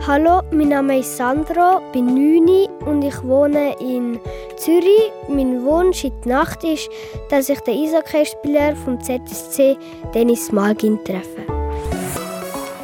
Hallo, 0.05 0.41
mein 0.51 0.67
Name 0.67 0.99
ist 0.99 1.15
Sandro, 1.15 1.79
bin 1.93 2.07
9 2.07 2.67
und 2.85 3.03
ich 3.03 3.23
wohne 3.23 3.73
in 3.79 4.19
Zürich. 4.57 5.13
Mein 5.29 5.63
Wunsch 5.63 6.03
in 6.03 6.11
der 6.25 6.39
Nacht 6.39 6.61
ist, 6.65 6.89
dass 7.29 7.47
ich 7.47 7.61
den 7.61 7.85
Eishockeyspieler 7.85 8.75
vom 8.75 9.01
ZSC 9.01 9.77
Dennis 10.13 10.51
Malgin 10.51 10.99
treffe. 11.05 11.45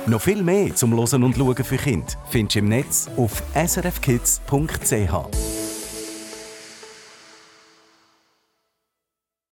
Noch 0.07 0.21
viel 0.21 0.41
mehr 0.41 0.73
zum 0.73 0.93
Losen 0.93 1.25
und 1.25 1.35
Schauen 1.35 1.57
für 1.57 1.75
Kinder 1.75 2.07
findest 2.29 2.55
du 2.55 2.59
im 2.59 2.69
Netz 2.69 3.09
auf 3.17 3.43
srfkids.ch. 3.53 5.58